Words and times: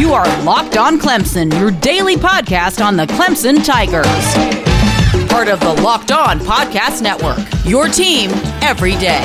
You 0.00 0.14
are 0.14 0.24
Locked 0.44 0.78
On 0.78 0.98
Clemson, 0.98 1.52
your 1.60 1.70
daily 1.70 2.16
podcast 2.16 2.82
on 2.82 2.96
the 2.96 3.04
Clemson 3.04 3.62
Tigers. 3.62 4.06
Part 5.30 5.48
of 5.48 5.60
the 5.60 5.74
Locked 5.82 6.10
On 6.10 6.38
Podcast 6.38 7.02
Network, 7.02 7.36
your 7.66 7.86
team 7.86 8.30
every 8.62 8.92
day. 8.92 9.20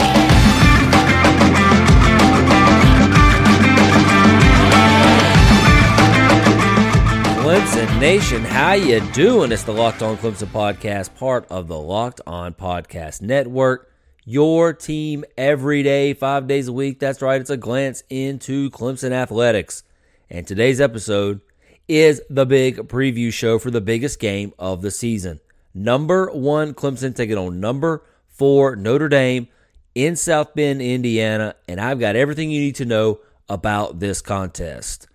Clemson 7.39 7.99
Nation, 8.01 8.43
how 8.43 8.73
you 8.73 8.99
doing? 9.13 9.53
It's 9.53 9.63
the 9.63 9.71
Locked 9.71 10.01
On 10.01 10.17
Clemson 10.17 10.47
podcast, 10.47 11.15
part 11.15 11.49
of 11.49 11.69
the 11.69 11.79
Locked 11.79 12.19
On 12.27 12.53
Podcast 12.53 13.21
Network. 13.21 13.89
Your 14.25 14.73
team 14.73 15.23
every 15.37 15.83
day, 15.83 16.13
five 16.13 16.47
days 16.47 16.67
a 16.67 16.73
week. 16.73 16.99
That's 16.99 17.21
right. 17.21 17.39
It's 17.39 17.49
a 17.49 17.55
glance 17.55 18.03
into 18.09 18.69
Clemson 18.71 19.11
athletics. 19.13 19.84
And 20.29 20.47
today's 20.47 20.81
episode 20.81 21.41
is 21.87 22.21
the 22.29 22.45
big 22.45 22.77
preview 22.87 23.31
show 23.31 23.59
for 23.59 23.71
the 23.71 23.81
biggest 23.81 24.19
game 24.19 24.53
of 24.57 24.81
the 24.81 24.91
season. 24.91 25.39
Number 25.73 26.31
one, 26.31 26.73
Clemson 26.73 27.15
taking 27.15 27.37
on 27.37 27.59
number 27.59 28.03
four, 28.27 28.75
Notre 28.75 29.09
Dame 29.09 29.47
in 29.93 30.15
South 30.15 30.55
Bend, 30.55 30.81
Indiana. 30.81 31.55
And 31.67 31.79
I've 31.79 31.99
got 31.99 32.15
everything 32.15 32.49
you 32.49 32.61
need 32.61 32.75
to 32.75 32.85
know 32.85 33.19
about 33.47 33.99
this 33.99 34.21
contest. 34.21 35.07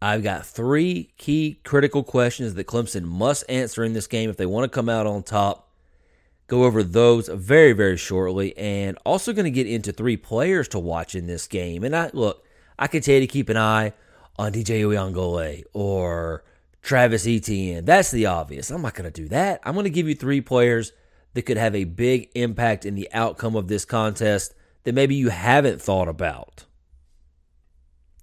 I've 0.00 0.22
got 0.22 0.46
three 0.46 1.12
key 1.18 1.60
critical 1.64 2.04
questions 2.04 2.54
that 2.54 2.66
Clemson 2.66 3.04
must 3.04 3.44
answer 3.48 3.82
in 3.82 3.94
this 3.94 4.06
game 4.06 4.30
if 4.30 4.36
they 4.36 4.46
want 4.46 4.64
to 4.64 4.74
come 4.74 4.88
out 4.88 5.06
on 5.06 5.22
top 5.22 5.68
go 6.48 6.64
over 6.64 6.82
those 6.82 7.28
very, 7.28 7.72
very 7.72 7.96
shortly, 7.96 8.56
and 8.56 8.98
also 9.04 9.32
going 9.32 9.44
to 9.44 9.50
get 9.50 9.66
into 9.66 9.92
three 9.92 10.16
players 10.16 10.66
to 10.68 10.78
watch 10.78 11.14
in 11.14 11.26
this 11.26 11.46
game. 11.46 11.84
And 11.84 11.94
I 11.94 12.10
look, 12.12 12.44
I 12.78 12.88
can 12.88 13.02
tell 13.02 13.14
you 13.14 13.20
to 13.20 13.26
keep 13.26 13.48
an 13.48 13.56
eye 13.56 13.92
on 14.38 14.52
DJ 14.52 14.82
Uiagalelei 14.82 15.64
or 15.72 16.44
Travis 16.82 17.26
Etienne. 17.26 17.84
That's 17.84 18.10
the 18.10 18.26
obvious. 18.26 18.70
I'm 18.70 18.82
not 18.82 18.94
going 18.94 19.10
to 19.10 19.22
do 19.22 19.28
that. 19.28 19.60
I'm 19.64 19.74
going 19.74 19.84
to 19.84 19.90
give 19.90 20.08
you 20.08 20.14
three 20.14 20.40
players 20.40 20.92
that 21.34 21.42
could 21.42 21.56
have 21.56 21.74
a 21.74 21.84
big 21.84 22.30
impact 22.34 22.86
in 22.86 22.94
the 22.94 23.08
outcome 23.12 23.56
of 23.56 23.68
this 23.68 23.84
contest 23.84 24.54
that 24.84 24.94
maybe 24.94 25.14
you 25.14 25.28
haven't 25.28 25.82
thought 25.82 26.08
about. 26.08 26.64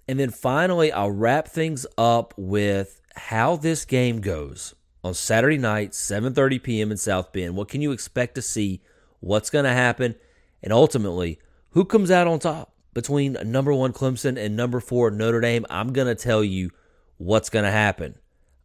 And 0.08 0.18
then 0.18 0.30
finally, 0.30 0.92
I'll 0.92 1.10
wrap 1.10 1.48
things 1.48 1.86
up 1.98 2.32
with 2.36 3.00
how 3.14 3.56
this 3.56 3.84
game 3.84 4.20
goes 4.20 4.74
on 5.02 5.14
Saturday 5.14 5.58
night, 5.58 5.92
7:30 5.92 6.62
p.m. 6.62 6.90
in 6.90 6.96
South 6.96 7.32
Bend. 7.32 7.56
What 7.56 7.68
can 7.68 7.82
you 7.82 7.92
expect 7.92 8.34
to 8.36 8.42
see? 8.42 8.82
What's 9.20 9.50
going 9.50 9.64
to 9.64 9.72
happen? 9.72 10.14
And 10.62 10.72
ultimately, 10.72 11.38
who 11.70 11.84
comes 11.84 12.10
out 12.10 12.26
on 12.26 12.38
top 12.38 12.72
between 12.96 13.36
number 13.44 13.74
1 13.74 13.92
Clemson 13.92 14.38
and 14.42 14.56
number 14.56 14.80
4 14.80 15.10
Notre 15.10 15.42
Dame? 15.42 15.66
I'm 15.68 15.92
going 15.92 16.06
to 16.06 16.14
tell 16.14 16.42
you 16.42 16.70
what's 17.18 17.50
going 17.50 17.66
to 17.66 17.70
happen. 17.70 18.14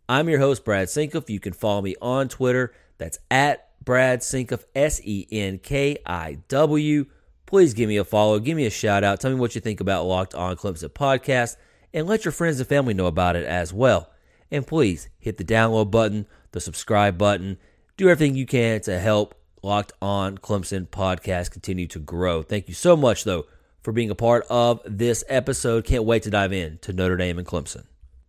I'm 0.08 0.30
your 0.30 0.40
host 0.40 0.64
Brad 0.64 0.88
Senkiw. 0.88 1.28
You 1.28 1.42
can 1.42 1.52
follow 1.52 1.82
me 1.82 1.98
on 2.02 2.30
Twitter. 2.30 2.74
That's 2.98 3.20
at 3.30 3.68
Brad 3.84 4.22
Senkiw, 4.22 4.64
S 4.74 5.02
E 5.04 5.28
N 5.30 5.58
K 5.58 5.98
I 6.06 6.38
W. 6.48 7.08
Please 7.46 7.74
give 7.74 7.90
me 7.90 7.98
a 7.98 8.06
follow, 8.06 8.40
give 8.40 8.56
me 8.56 8.66
a 8.66 8.70
shout 8.70 9.04
out. 9.04 9.20
Tell 9.20 9.32
me 9.32 9.38
what 9.38 9.54
you 9.54 9.60
think 9.60 9.82
about 9.82 10.06
Locked 10.06 10.34
On 10.34 10.56
Clemson 10.56 10.88
podcast, 10.88 11.58
and 11.94 12.08
let 12.08 12.24
your 12.24 12.32
friends 12.32 12.62
and 12.62 12.70
family 12.70 12.94
know 12.94 13.08
about 13.08 13.36
it 13.36 13.46
as 13.46 13.74
well. 13.74 14.14
And 14.50 14.66
please 14.66 15.10
hit 15.20 15.40
the 15.40 15.44
download 15.44 15.92
button, 15.92 16.26
the 16.54 16.62
subscribe 16.62 17.18
button. 17.18 17.58
Do 17.98 18.08
everything 18.08 18.36
you 18.36 18.46
can 18.46 18.80
to 18.82 18.98
help 18.98 19.36
Locked 19.62 19.92
On 20.02 20.38
Clemson 20.38 20.88
podcast 20.88 21.52
continue 21.52 21.88
to 21.88 22.00
grow. 22.00 22.44
Thank 22.44 22.70
you 22.70 22.74
so 22.74 22.96
much, 22.96 23.26
though, 23.26 23.46
for 23.82 23.92
being 23.92 24.10
a 24.10 24.16
part 24.16 24.46
of 24.50 24.82
this 24.86 25.24
episode. 25.28 25.86
Can't 25.86 26.04
wait 26.04 26.24
to 26.24 26.30
dive 26.30 26.54
in 26.54 26.78
to 26.80 26.94
Notre 26.94 27.18
Dame 27.18 27.38
and 27.38 27.48
Clemson. 27.48 27.86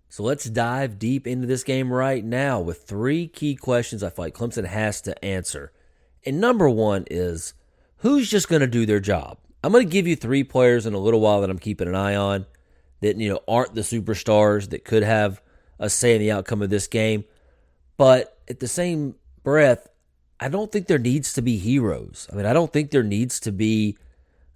So 0.08 0.22
let's 0.22 0.44
dive 0.44 0.98
deep 0.98 1.26
into 1.26 1.46
this 1.46 1.64
game 1.64 1.90
right 1.92 2.24
now 2.24 2.60
with 2.60 2.82
three 2.82 3.26
key 3.26 3.54
questions 3.54 4.02
I 4.02 4.10
feel 4.10 4.26
like 4.26 4.34
Clemson 4.34 4.66
has 4.66 5.00
to 5.02 5.24
answer. 5.24 5.72
And 6.26 6.40
number 6.40 6.68
one 6.68 7.04
is 7.10 7.54
who's 7.98 8.30
just 8.30 8.48
going 8.48 8.60
to 8.60 8.66
do 8.66 8.84
their 8.84 9.00
job? 9.00 9.38
I'm 9.64 9.72
going 9.72 9.86
to 9.86 9.92
give 9.92 10.06
you 10.06 10.16
three 10.16 10.44
players 10.44 10.86
in 10.86 10.92
a 10.92 10.98
little 10.98 11.20
while 11.20 11.40
that 11.40 11.50
I'm 11.50 11.58
keeping 11.58 11.88
an 11.88 11.94
eye 11.94 12.16
on 12.16 12.46
that 13.00 13.16
you 13.16 13.28
know 13.28 13.40
aren't 13.46 13.74
the 13.74 13.82
superstars 13.82 14.70
that 14.70 14.84
could 14.84 15.02
have 15.02 15.42
a 15.78 15.90
say 15.90 16.14
in 16.14 16.20
the 16.20 16.32
outcome 16.32 16.62
of 16.62 16.70
this 16.70 16.86
game. 16.86 17.24
But 17.96 18.38
at 18.48 18.60
the 18.60 18.68
same 18.68 19.14
breath, 19.42 19.88
I 20.40 20.48
don't 20.48 20.72
think 20.72 20.86
there 20.86 20.98
needs 20.98 21.32
to 21.34 21.42
be 21.42 21.58
heroes. 21.58 22.28
I 22.32 22.36
mean, 22.36 22.46
I 22.46 22.52
don't 22.52 22.72
think 22.72 22.90
there 22.90 23.02
needs 23.02 23.38
to 23.40 23.52
be 23.52 23.96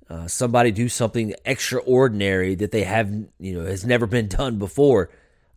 uh, 0.08 0.28
somebody 0.28 0.70
do 0.70 0.88
something 0.88 1.34
extraordinary 1.44 2.54
that 2.54 2.70
they 2.70 2.84
have, 2.84 3.10
you 3.38 3.58
know, 3.58 3.66
has 3.66 3.84
never 3.84 4.06
been 4.06 4.28
done 4.28 4.58
before. 4.58 5.10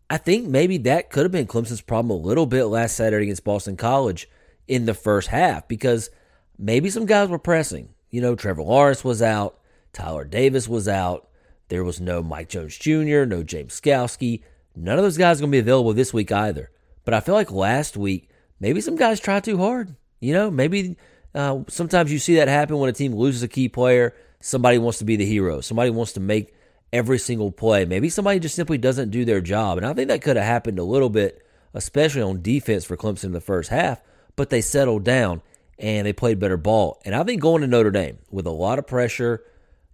I 0.08 0.16
think 0.16 0.48
maybe 0.48 0.78
that 0.78 1.10
could 1.10 1.22
have 1.22 1.32
been 1.32 1.46
Clemson's 1.46 1.80
problem 1.80 2.10
a 2.10 2.26
little 2.26 2.46
bit 2.46 2.64
last 2.64 2.96
Saturday 2.96 3.26
against 3.26 3.44
Boston 3.44 3.76
College 3.76 4.28
in 4.66 4.86
the 4.86 4.94
first 4.94 5.28
half 5.28 5.68
because 5.68 6.10
maybe 6.58 6.90
some 6.90 7.06
guys 7.06 7.28
were 7.28 7.38
pressing. 7.38 7.90
You 8.10 8.20
know, 8.20 8.34
Trevor 8.34 8.62
Lawrence 8.62 9.04
was 9.04 9.22
out, 9.22 9.60
Tyler 9.92 10.24
Davis 10.24 10.68
was 10.68 10.88
out, 10.88 11.28
there 11.68 11.84
was 11.84 12.00
no 12.00 12.22
Mike 12.22 12.48
Jones 12.48 12.76
Jr., 12.76 13.24
no 13.24 13.44
James 13.44 13.80
Skalski. 13.80 14.42
None 14.74 14.98
of 14.98 15.04
those 15.04 15.16
guys 15.16 15.38
are 15.38 15.42
going 15.42 15.52
to 15.52 15.56
be 15.56 15.60
available 15.60 15.92
this 15.92 16.12
week 16.12 16.32
either. 16.32 16.70
But 17.04 17.14
I 17.14 17.20
feel 17.20 17.34
like 17.34 17.52
last 17.52 17.96
week, 17.96 18.28
maybe 18.58 18.80
some 18.80 18.96
guys 18.96 19.20
try 19.20 19.38
too 19.38 19.58
hard. 19.58 19.94
You 20.18 20.34
know, 20.34 20.50
maybe 20.50 20.96
uh, 21.34 21.60
sometimes 21.68 22.12
you 22.12 22.18
see 22.18 22.34
that 22.36 22.48
happen 22.48 22.78
when 22.78 22.90
a 22.90 22.92
team 22.92 23.14
loses 23.14 23.44
a 23.44 23.48
key 23.48 23.68
player. 23.68 24.14
Somebody 24.40 24.78
wants 24.78 24.98
to 24.98 25.04
be 25.04 25.16
the 25.16 25.26
hero. 25.26 25.60
Somebody 25.60 25.90
wants 25.90 26.12
to 26.12 26.20
make 26.20 26.54
every 26.92 27.18
single 27.18 27.52
play. 27.52 27.84
Maybe 27.84 28.08
somebody 28.08 28.40
just 28.40 28.54
simply 28.54 28.78
doesn't 28.78 29.10
do 29.10 29.24
their 29.24 29.40
job. 29.40 29.78
And 29.78 29.86
I 29.86 29.92
think 29.92 30.08
that 30.08 30.22
could 30.22 30.36
have 30.36 30.46
happened 30.46 30.78
a 30.78 30.84
little 30.84 31.10
bit, 31.10 31.46
especially 31.74 32.22
on 32.22 32.42
defense 32.42 32.84
for 32.84 32.96
Clemson 32.96 33.24
in 33.24 33.32
the 33.32 33.40
first 33.40 33.70
half. 33.70 34.00
But 34.36 34.50
they 34.50 34.60
settled 34.60 35.04
down 35.04 35.42
and 35.78 36.06
they 36.06 36.12
played 36.12 36.38
better 36.38 36.56
ball. 36.56 37.00
And 37.04 37.14
I 37.14 37.22
think 37.24 37.40
going 37.40 37.62
to 37.62 37.66
Notre 37.66 37.90
Dame 37.90 38.18
with 38.30 38.46
a 38.46 38.50
lot 38.50 38.78
of 38.78 38.86
pressure, 38.86 39.44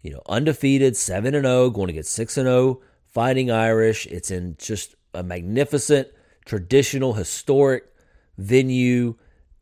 you 0.02 0.12
know, 0.12 0.22
undefeated, 0.28 0.96
7 0.96 1.34
and 1.34 1.44
0, 1.44 1.70
going 1.70 1.88
to 1.88 1.92
get 1.92 2.06
6 2.06 2.36
and 2.36 2.46
0 2.46 2.80
Fighting 3.16 3.50
Irish. 3.50 4.06
It's 4.08 4.30
in 4.30 4.56
just 4.58 4.94
a 5.14 5.22
magnificent, 5.22 6.08
traditional, 6.44 7.14
historic 7.14 7.84
venue. 8.36 9.14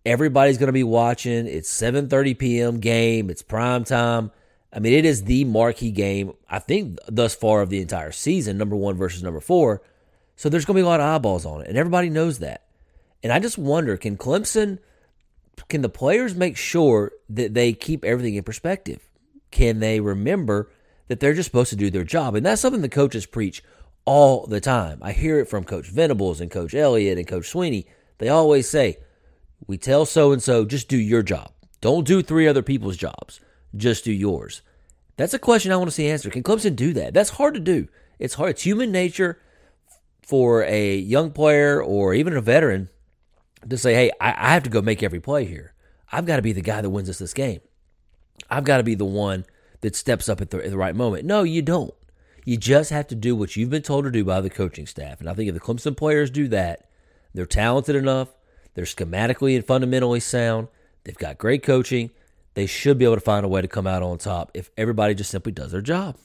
Everybody's 0.05 0.59
going 0.59 0.67
to 0.67 0.73
be 0.73 0.83
watching. 0.83 1.47
It's 1.47 1.71
7:30 1.71 2.37
p.m. 2.37 2.81
game. 2.81 3.31
It's 3.31 3.43
prime 3.43 3.85
time. 3.85 4.33
I 4.75 4.81
mean, 4.81 4.93
it 4.93 5.05
is 5.05 5.25
the 5.25 5.45
marquee 5.45 5.93
game. 5.93 6.33
I 6.49 6.59
think 6.59 6.99
thus 7.07 7.35
far 7.35 7.63
of 7.63 7.71
the 7.71 7.81
entire 7.81 8.13
season, 8.13 8.59
number 8.59 8.77
one 8.77 8.97
versus 8.97 9.23
number 9.23 9.41
four. 9.41 9.83
So 10.37 10.49
there's 10.49 10.65
going 10.65 10.77
to 10.77 10.83
be 10.83 10.87
a 10.87 10.89
lot 10.89 11.01
of 11.01 11.07
eyeballs 11.07 11.47
on 11.47 11.61
it, 11.61 11.69
and 11.69 11.79
everybody 11.79 12.11
knows 12.11 12.41
that. 12.41 12.65
And 13.23 13.33
I 13.33 13.39
just 13.39 13.57
wonder, 13.57 13.97
can 13.97 14.17
Clemson, 14.17 14.79
can 15.69 15.83
the 15.83 15.89
players 15.89 16.35
make 16.35 16.57
sure 16.57 17.13
that 17.31 17.55
they 17.55 17.73
keep 17.73 18.05
everything 18.05 18.35
in 18.35 18.43
perspective? 18.43 19.09
Can 19.53 19.79
they 19.79 20.01
remember 20.01 20.71
that 21.09 21.21
they're 21.21 21.35
just 21.35 21.47
supposed 21.47 21.71
to 21.71 21.77
do 21.77 21.91
their 21.91 22.05
job. 22.05 22.35
And 22.35 22.45
that's 22.45 22.63
something 22.63 22.83
the 22.83 22.89
coaches 22.89 23.27
preach 23.27 23.63
all 24.05 24.47
the 24.47 24.61
time. 24.61 24.99
I 25.03 25.13
hear 25.13 25.39
it 25.39 25.49
from 25.49 25.65
Coach 25.65 25.89
Venables 25.89 26.41
and 26.41 26.51
Coach 26.51 26.75
Elliott 26.75 27.19
and 27.19 27.27
Coach 27.27 27.53
Swinney. 27.53 27.87
They 28.19 28.29
always 28.29 28.69
say, 28.69 28.99
We 29.67 29.79
tell 29.79 30.07
so 30.07 30.33
and 30.33 30.43
so, 30.43 30.65
just 30.65 30.89
do 30.89 30.97
your 30.97 31.23
job. 31.23 31.53
Don't 31.81 32.07
do 32.07 32.23
three 32.23 32.49
other 32.49 32.63
people's 32.63 32.97
jobs, 32.97 33.41
just 33.77 34.05
do 34.05 34.13
yours. 34.13 34.63
That's 35.17 35.35
a 35.35 35.39
question 35.39 35.73
I 35.73 35.77
want 35.77 35.89
to 35.89 35.95
see 35.95 36.09
answered. 36.09 36.33
Can 36.33 36.43
Clemson 36.43 36.75
do 36.75 36.93
that? 36.95 37.15
That's 37.15 37.31
hard 37.31 37.55
to 37.55 37.61
do. 37.61 37.89
It's 38.19 38.35
hard. 38.35 38.51
It's 38.51 38.63
human 38.63 38.91
nature 38.91 39.39
for 40.23 40.65
a 40.65 40.97
young 40.97 41.31
player 41.31 41.83
or 41.83 42.15
even 42.15 42.37
a 42.37 42.41
veteran 42.41 42.89
to 43.69 43.79
say, 43.79 43.95
hey, 43.95 44.11
I, 44.21 44.35
I 44.37 44.53
have 44.55 44.63
to 44.65 44.71
go 44.71 44.83
make 44.83 45.03
every 45.03 45.21
play 45.21 45.45
here. 45.45 45.75
I've 46.11 46.27
got 46.27 46.37
to 46.37 46.43
be 46.43 46.53
the 46.53 46.63
guy 46.63 46.81
that 46.81 46.91
wins 46.91 47.11
us 47.11 47.19
this 47.19 47.35
game. 47.35 47.61
I've 48.51 48.65
got 48.65 48.79
to 48.79 48.83
be 48.83 48.95
the 48.95 49.05
one 49.05 49.45
that 49.81 49.97
steps 49.97 50.29
up 50.29 50.41
at 50.41 50.51
the, 50.51 50.65
at 50.65 50.71
the 50.71 50.77
right 50.77 50.95
moment. 50.95 51.25
No, 51.25 51.43
you 51.43 51.63
don't. 51.63 51.95
You 52.45 52.57
just 52.57 52.91
have 52.91 53.07
to 53.09 53.15
do 53.15 53.35
what 53.35 53.57
you've 53.57 53.71
been 53.71 53.83
told 53.83 54.05
to 54.05 54.11
do 54.11 54.25
by 54.25 54.41
the 54.41 54.51
coaching 54.51 54.87
staff. 54.87 55.21
And 55.21 55.29
I 55.29 55.35
think 55.35 55.49
if 55.49 55.55
the 55.55 55.61
Clemson 55.61 55.97
players 55.97 56.31
do 56.31 56.49
that, 56.49 56.89
they're 57.33 57.47
talented 57.47 57.97
enough, 57.97 58.29
they're 58.75 58.85
schematically 58.85 59.57
and 59.57 59.65
fundamentally 59.65 60.21
sound, 60.21 60.69
they've 61.05 61.17
got 61.17 61.39
great 61.39 61.63
coaching, 61.63 62.11
they 62.55 62.67
should 62.67 62.99
be 62.99 63.05
able 63.05 63.17
to 63.17 63.21
find 63.21 63.45
a 63.45 63.49
way 63.49 63.61
to 63.61 63.69
come 63.69 63.87
out 63.87 64.03
on 64.03 64.19
top 64.19 64.51
if 64.55 64.71
everybody 64.77 65.15
just 65.15 65.31
simply 65.31 65.53
does 65.53 65.73
their 65.73 65.81
job. 65.81 66.17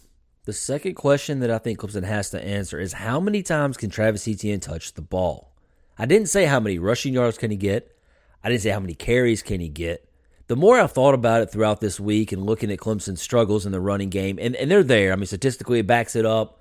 The 0.46 0.54
second 0.54 0.96
question 0.96 1.40
that 1.42 1.52
I 1.52 1.58
think 1.58 1.80
Clemson 1.80 2.04
has 2.04 2.30
to 2.32 2.44
answer 2.44 2.80
is 2.80 2.94
how 2.94 3.20
many 3.20 3.44
times 3.44 3.78
can 3.78 3.90
Travis 3.90 4.28
Etienne 4.28 4.60
touch 4.60 4.94
the 4.94 5.02
ball? 5.02 5.52
I 5.98 6.06
didn't 6.06 6.30
say 6.30 6.46
how 6.46 6.60
many 6.60 6.80
rushing 6.80 7.14
yards 7.14 7.38
can 7.38 7.52
he 7.52 7.58
get. 7.58 7.96
I 8.44 8.50
didn't 8.50 8.62
say 8.62 8.70
how 8.70 8.80
many 8.80 8.96
carries 8.96 9.44
can 9.44 9.60
he 9.60 9.70
get 9.70 10.10
the 10.50 10.56
more 10.56 10.80
I've 10.80 10.92
thought 10.92 11.14
about 11.14 11.44
it 11.44 11.52
throughout 11.52 11.80
this 11.80 12.00
week 12.00 12.32
and 12.32 12.44
looking 12.44 12.72
at 12.72 12.80
Clemson's 12.80 13.22
struggles 13.22 13.68
in 13.68 13.72
the 13.72 13.80
running 13.80 14.10
game, 14.10 14.40
and, 14.42 14.56
and 14.56 14.70
they're 14.70 14.84
there. 14.84 15.14
I 15.14 15.16
mean, 15.16 15.28
statistically, 15.28 15.78
it 15.78 15.88
backs 15.88 16.16
it 16.16 16.26
up 16.26 16.60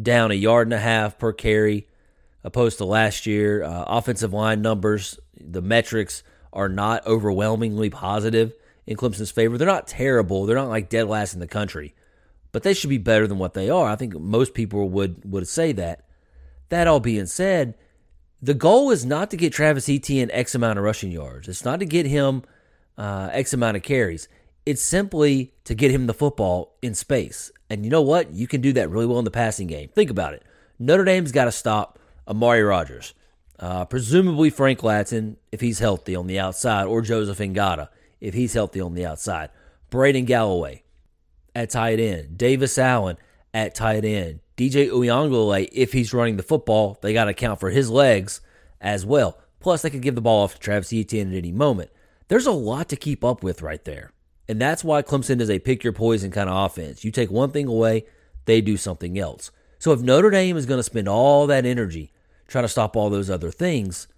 down 0.00 0.32
a 0.32 0.34
yard 0.34 0.66
and 0.66 0.74
a 0.74 0.78
half 0.78 1.18
per 1.18 1.32
carry 1.32 1.86
opposed 2.42 2.78
to 2.78 2.84
last 2.84 3.26
year. 3.26 3.62
Uh, 3.62 3.84
offensive 3.86 4.32
line 4.32 4.60
numbers, 4.60 5.20
the 5.40 5.62
metrics 5.62 6.24
are 6.52 6.68
not 6.68 7.06
overwhelmingly 7.06 7.90
positive 7.90 8.52
in 8.88 8.96
Clemson's 8.96 9.30
favor. 9.30 9.58
They're 9.58 9.68
not 9.68 9.86
terrible. 9.86 10.46
They're 10.46 10.56
not 10.56 10.70
like 10.70 10.88
dead 10.88 11.08
last 11.08 11.34
in 11.34 11.40
the 11.40 11.46
country, 11.46 11.94
but 12.52 12.62
they 12.62 12.72
should 12.72 12.88
be 12.88 12.98
better 12.98 13.26
than 13.26 13.38
what 13.38 13.52
they 13.52 13.68
are. 13.68 13.86
I 13.86 13.96
think 13.96 14.18
most 14.18 14.54
people 14.54 14.88
would 14.88 15.30
would 15.30 15.46
say 15.46 15.72
that. 15.72 16.06
that 16.70 16.86
all 16.86 16.98
being 16.98 17.26
said, 17.26 17.74
the 18.40 18.54
goal 18.54 18.90
is 18.90 19.04
not 19.04 19.30
to 19.30 19.36
get 19.36 19.52
Travis 19.52 19.90
Etienne 19.90 20.30
X 20.32 20.54
amount 20.54 20.78
of 20.78 20.86
rushing 20.86 21.12
yards. 21.12 21.48
It's 21.48 21.66
not 21.66 21.80
to 21.80 21.84
get 21.84 22.06
him 22.06 22.44
uh, 22.96 23.28
X 23.30 23.52
amount 23.52 23.76
of 23.76 23.82
carries. 23.82 24.26
It's 24.64 24.82
simply 24.82 25.52
to 25.64 25.74
get 25.74 25.90
him 25.90 26.06
the 26.06 26.14
football 26.14 26.74
in 26.80 26.94
space. 26.94 27.52
And 27.68 27.84
you 27.84 27.90
know 27.90 28.02
what? 28.02 28.32
You 28.32 28.46
can 28.46 28.62
do 28.62 28.72
that 28.72 28.88
really 28.88 29.06
well 29.06 29.18
in 29.18 29.26
the 29.26 29.30
passing 29.30 29.66
game. 29.66 29.90
Think 29.90 30.08
about 30.08 30.32
it. 30.32 30.42
Notre 30.78 31.04
Dame's 31.04 31.32
got 31.32 31.44
to 31.44 31.52
stop 31.52 31.98
Amari 32.26 32.62
Rogers, 32.62 33.12
uh, 33.58 33.84
presumably 33.84 34.48
Frank 34.48 34.80
Ladson 34.80 35.36
if 35.52 35.60
he's 35.60 35.78
healthy 35.78 36.16
on 36.16 36.26
the 36.26 36.38
outside, 36.38 36.86
or 36.86 37.02
Joseph 37.02 37.38
Ngata 37.38 37.88
if 38.20 38.34
he's 38.34 38.54
healthy 38.54 38.80
on 38.80 38.94
the 38.94 39.06
outside. 39.06 39.50
Braden 39.90 40.24
Galloway 40.24 40.82
at 41.54 41.70
tight 41.70 42.00
end, 42.00 42.38
Davis 42.38 42.78
Allen 42.78 43.16
at 43.54 43.74
tight 43.74 44.04
end, 44.04 44.40
DJ 44.56 44.90
Uiagalelei 44.90 45.68
if 45.72 45.92
he's 45.92 46.12
running 46.12 46.36
the 46.36 46.42
football, 46.42 46.98
they 47.00 47.12
got 47.12 47.24
to 47.24 47.30
account 47.30 47.60
for 47.60 47.70
his 47.70 47.90
legs 47.90 48.40
as 48.80 49.06
well. 49.06 49.38
Plus, 49.60 49.82
they 49.82 49.90
could 49.90 50.02
give 50.02 50.14
the 50.14 50.20
ball 50.20 50.44
off 50.44 50.54
to 50.54 50.60
Travis 50.60 50.92
Etienne 50.92 51.32
at 51.32 51.38
any 51.38 51.52
moment. 51.52 51.90
There's 52.28 52.46
a 52.46 52.52
lot 52.52 52.88
to 52.90 52.96
keep 52.96 53.24
up 53.24 53.42
with 53.42 53.62
right 53.62 53.84
there. 53.84 54.12
And 54.48 54.60
that's 54.60 54.84
why 54.84 55.02
Clemson 55.02 55.40
is 55.40 55.50
a 55.50 55.58
pick 55.58 55.84
your 55.84 55.92
poison 55.92 56.30
kind 56.30 56.48
of 56.48 56.66
offense. 56.66 57.04
You 57.04 57.10
take 57.10 57.30
one 57.30 57.50
thing 57.50 57.66
away, 57.66 58.06
they 58.44 58.60
do 58.60 58.76
something 58.76 59.18
else. 59.18 59.50
So 59.78 59.92
if 59.92 60.00
Notre 60.00 60.30
Dame 60.30 60.56
is 60.56 60.66
going 60.66 60.78
to 60.78 60.84
spend 60.84 61.08
all 61.08 61.46
that 61.46 61.66
energy 61.66 62.12
trying 62.46 62.64
to 62.64 62.68
stop 62.68 62.96
all 62.96 63.10
those 63.10 63.30
other 63.30 63.50
things, 63.50 64.08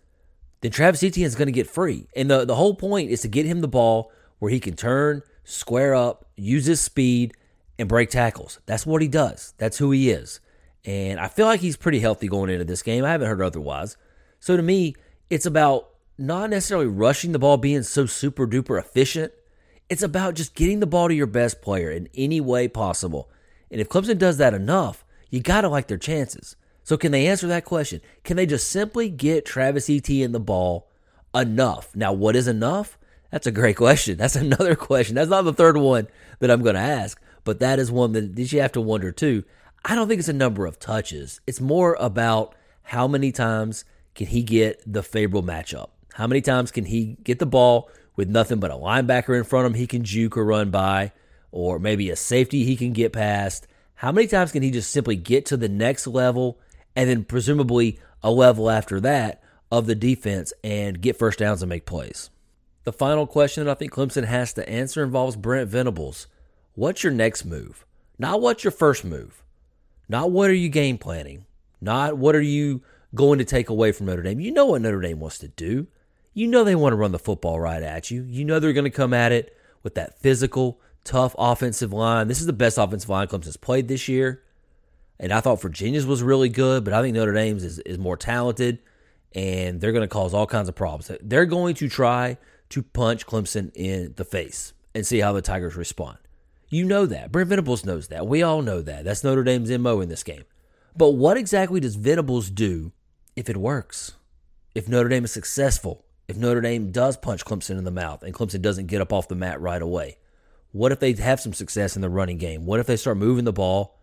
then 0.60 0.70
Travis 0.70 1.02
Etienne 1.02 1.26
is 1.26 1.34
going 1.34 1.46
to 1.46 1.52
get 1.52 1.68
free. 1.68 2.06
And 2.14 2.30
the, 2.30 2.44
the 2.44 2.56
whole 2.56 2.74
point 2.74 3.10
is 3.10 3.22
to 3.22 3.28
get 3.28 3.46
him 3.46 3.60
the 3.60 3.68
ball 3.68 4.12
where 4.38 4.50
he 4.50 4.60
can 4.60 4.76
turn, 4.76 5.22
square 5.44 5.94
up, 5.94 6.26
use 6.36 6.66
his 6.66 6.80
speed, 6.80 7.34
and 7.78 7.88
break 7.88 8.10
tackles. 8.10 8.60
That's 8.66 8.84
what 8.84 9.02
he 9.02 9.08
does. 9.08 9.54
That's 9.58 9.78
who 9.78 9.90
he 9.90 10.10
is. 10.10 10.40
And 10.84 11.18
I 11.18 11.28
feel 11.28 11.46
like 11.46 11.60
he's 11.60 11.76
pretty 11.76 12.00
healthy 12.00 12.28
going 12.28 12.50
into 12.50 12.64
this 12.64 12.82
game. 12.82 13.04
I 13.04 13.12
haven't 13.12 13.28
heard 13.28 13.42
otherwise. 13.42 13.96
So 14.38 14.56
to 14.56 14.62
me, 14.62 14.94
it's 15.28 15.46
about 15.46 15.88
not 16.18 16.50
necessarily 16.50 16.86
rushing 16.86 17.32
the 17.32 17.38
ball, 17.38 17.56
being 17.56 17.82
so 17.82 18.06
super 18.06 18.46
duper 18.46 18.78
efficient. 18.78 19.32
It's 19.88 20.02
about 20.02 20.34
just 20.34 20.54
getting 20.54 20.80
the 20.80 20.86
ball 20.86 21.08
to 21.08 21.14
your 21.14 21.26
best 21.26 21.62
player 21.62 21.90
in 21.90 22.08
any 22.14 22.40
way 22.40 22.68
possible. 22.68 23.30
And 23.70 23.80
if 23.80 23.88
Clemson 23.88 24.18
does 24.18 24.36
that 24.38 24.54
enough, 24.54 25.04
you 25.30 25.40
got 25.40 25.62
to 25.62 25.68
like 25.68 25.88
their 25.88 25.98
chances. 25.98 26.56
So 26.82 26.96
can 26.96 27.12
they 27.12 27.26
answer 27.26 27.46
that 27.48 27.64
question? 27.64 28.00
Can 28.24 28.36
they 28.36 28.46
just 28.46 28.68
simply 28.68 29.08
get 29.08 29.44
Travis 29.44 29.90
Etienne 29.90 30.32
the 30.32 30.40
ball 30.40 30.88
enough? 31.34 31.94
Now, 31.94 32.12
what 32.12 32.36
is 32.36 32.48
enough? 32.48 32.98
That's 33.30 33.46
a 33.46 33.52
great 33.52 33.76
question. 33.76 34.16
That's 34.16 34.36
another 34.36 34.74
question. 34.74 35.14
That's 35.14 35.30
not 35.30 35.42
the 35.42 35.52
third 35.52 35.76
one 35.76 36.08
that 36.40 36.50
I'm 36.50 36.62
going 36.62 36.74
to 36.74 36.80
ask, 36.80 37.20
but 37.44 37.60
that 37.60 37.78
is 37.78 37.90
one 37.90 38.12
that 38.12 38.52
you 38.52 38.60
have 38.60 38.72
to 38.72 38.80
wonder 38.80 39.12
too. 39.12 39.44
I 39.84 39.94
don't 39.94 40.08
think 40.08 40.18
it's 40.18 40.28
a 40.28 40.34
number 40.34 40.66
of 40.66 40.78
touches. 40.78 41.40
It's 41.46 41.60
more 41.60 41.96
about 41.98 42.54
how 42.82 43.06
many 43.06 43.32
times 43.32 43.84
can 44.14 44.26
he 44.26 44.42
get 44.42 44.82
the 44.86 45.02
favorable 45.02 45.42
matchup? 45.42 45.90
How 46.14 46.26
many 46.26 46.40
times 46.40 46.70
can 46.70 46.84
he 46.84 47.16
get 47.22 47.38
the 47.38 47.46
ball 47.46 47.88
with 48.16 48.28
nothing 48.28 48.58
but 48.58 48.70
a 48.70 48.74
linebacker 48.74 49.36
in 49.38 49.44
front 49.44 49.66
of 49.66 49.72
him 49.72 49.78
he 49.78 49.86
can 49.86 50.04
juke 50.04 50.36
or 50.36 50.44
run 50.44 50.70
by, 50.70 51.12
or 51.52 51.78
maybe 51.78 52.10
a 52.10 52.16
safety 52.16 52.64
he 52.64 52.76
can 52.76 52.92
get 52.92 53.12
past? 53.12 53.66
How 53.94 54.12
many 54.12 54.26
times 54.26 54.52
can 54.52 54.62
he 54.62 54.70
just 54.70 54.90
simply 54.90 55.16
get 55.16 55.46
to 55.46 55.56
the 55.56 55.68
next 55.68 56.06
level 56.06 56.58
and 56.96 57.08
then 57.08 57.24
presumably 57.24 57.98
a 58.22 58.30
level 58.30 58.70
after 58.70 59.00
that 59.00 59.42
of 59.70 59.86
the 59.86 59.94
defense 59.94 60.52
and 60.62 61.00
get 61.00 61.18
first 61.18 61.38
downs 61.38 61.62
and 61.62 61.68
make 61.68 61.86
plays? 61.86 62.30
The 62.84 62.92
final 62.92 63.26
question 63.26 63.64
that 63.64 63.70
I 63.70 63.74
think 63.74 63.92
Clemson 63.92 64.24
has 64.24 64.52
to 64.54 64.68
answer 64.68 65.02
involves 65.02 65.36
Brent 65.36 65.68
Venables. 65.68 66.26
What's 66.74 67.04
your 67.04 67.12
next 67.12 67.44
move? 67.44 67.84
Not 68.18 68.40
what's 68.40 68.64
your 68.64 68.70
first 68.70 69.04
move. 69.04 69.42
Not 70.08 70.30
what 70.30 70.50
are 70.50 70.54
you 70.54 70.68
game 70.68 70.98
planning. 70.98 71.46
Not 71.80 72.16
what 72.18 72.34
are 72.34 72.40
you 72.40 72.82
going 73.14 73.38
to 73.38 73.44
take 73.44 73.68
away 73.68 73.92
from 73.92 74.06
Notre 74.06 74.22
Dame. 74.22 74.40
You 74.40 74.52
know 74.52 74.66
what 74.66 74.82
Notre 74.82 75.00
Dame 75.00 75.20
wants 75.20 75.38
to 75.38 75.48
do. 75.48 75.86
You 76.32 76.46
know 76.46 76.64
they 76.64 76.74
want 76.74 76.92
to 76.92 76.96
run 76.96 77.12
the 77.12 77.18
football 77.18 77.58
right 77.58 77.82
at 77.82 78.10
you. 78.10 78.22
You 78.22 78.44
know 78.44 78.60
they're 78.60 78.72
going 78.72 78.84
to 78.84 78.90
come 78.90 79.14
at 79.14 79.32
it 79.32 79.56
with 79.82 79.94
that 79.94 80.18
physical, 80.20 80.80
tough 81.04 81.34
offensive 81.38 81.92
line. 81.92 82.28
This 82.28 82.40
is 82.40 82.46
the 82.46 82.52
best 82.52 82.78
offensive 82.78 83.10
line 83.10 83.26
Clemson's 83.26 83.56
played 83.56 83.88
this 83.88 84.08
year. 84.08 84.42
And 85.20 85.32
I 85.32 85.40
thought 85.40 85.60
Virginia's 85.60 86.06
was 86.06 86.22
really 86.22 86.48
good, 86.48 86.82
but 86.82 86.94
I 86.94 87.02
think 87.02 87.14
Notre 87.14 87.34
Dame's 87.34 87.62
is, 87.62 87.78
is 87.80 87.98
more 87.98 88.16
talented, 88.16 88.78
and 89.34 89.78
they're 89.78 89.92
going 89.92 90.08
to 90.08 90.12
cause 90.12 90.32
all 90.32 90.46
kinds 90.46 90.68
of 90.68 90.74
problems. 90.74 91.10
They're 91.20 91.44
going 91.44 91.74
to 91.74 91.90
try 91.90 92.38
to 92.70 92.82
punch 92.82 93.26
Clemson 93.26 93.70
in 93.74 94.14
the 94.16 94.24
face 94.24 94.72
and 94.94 95.06
see 95.06 95.20
how 95.20 95.34
the 95.34 95.42
Tigers 95.42 95.76
respond. 95.76 96.16
You 96.70 96.86
know 96.86 97.04
that. 97.04 97.30
Brent 97.30 97.50
Venables 97.50 97.84
knows 97.84 98.08
that. 98.08 98.26
We 98.26 98.42
all 98.42 98.62
know 98.62 98.80
that. 98.80 99.04
That's 99.04 99.22
Notre 99.22 99.44
Dame's 99.44 99.70
MO 99.70 100.00
in 100.00 100.08
this 100.08 100.22
game. 100.22 100.44
But 100.96 101.10
what 101.10 101.36
exactly 101.36 101.80
does 101.80 101.96
Venables 101.96 102.48
do 102.48 102.92
if 103.36 103.50
it 103.50 103.58
works? 103.58 104.12
If 104.74 104.88
Notre 104.88 105.10
Dame 105.10 105.24
is 105.24 105.32
successful? 105.32 106.06
If 106.28 106.36
Notre 106.36 106.62
Dame 106.62 106.92
does 106.92 107.16
punch 107.16 107.44
Clemson 107.44 107.76
in 107.76 107.84
the 107.84 107.90
mouth 107.90 108.22
and 108.22 108.32
Clemson 108.32 108.62
doesn't 108.62 108.86
get 108.86 109.00
up 109.02 109.12
off 109.12 109.28
the 109.28 109.34
mat 109.34 109.60
right 109.60 109.82
away? 109.82 110.16
What 110.72 110.92
if 110.92 111.00
they 111.00 111.12
have 111.12 111.40
some 111.40 111.52
success 111.52 111.94
in 111.94 112.02
the 112.02 112.08
running 112.08 112.38
game? 112.38 112.64
What 112.64 112.80
if 112.80 112.86
they 112.86 112.96
start 112.96 113.18
moving 113.18 113.44
the 113.44 113.52
ball, 113.52 113.99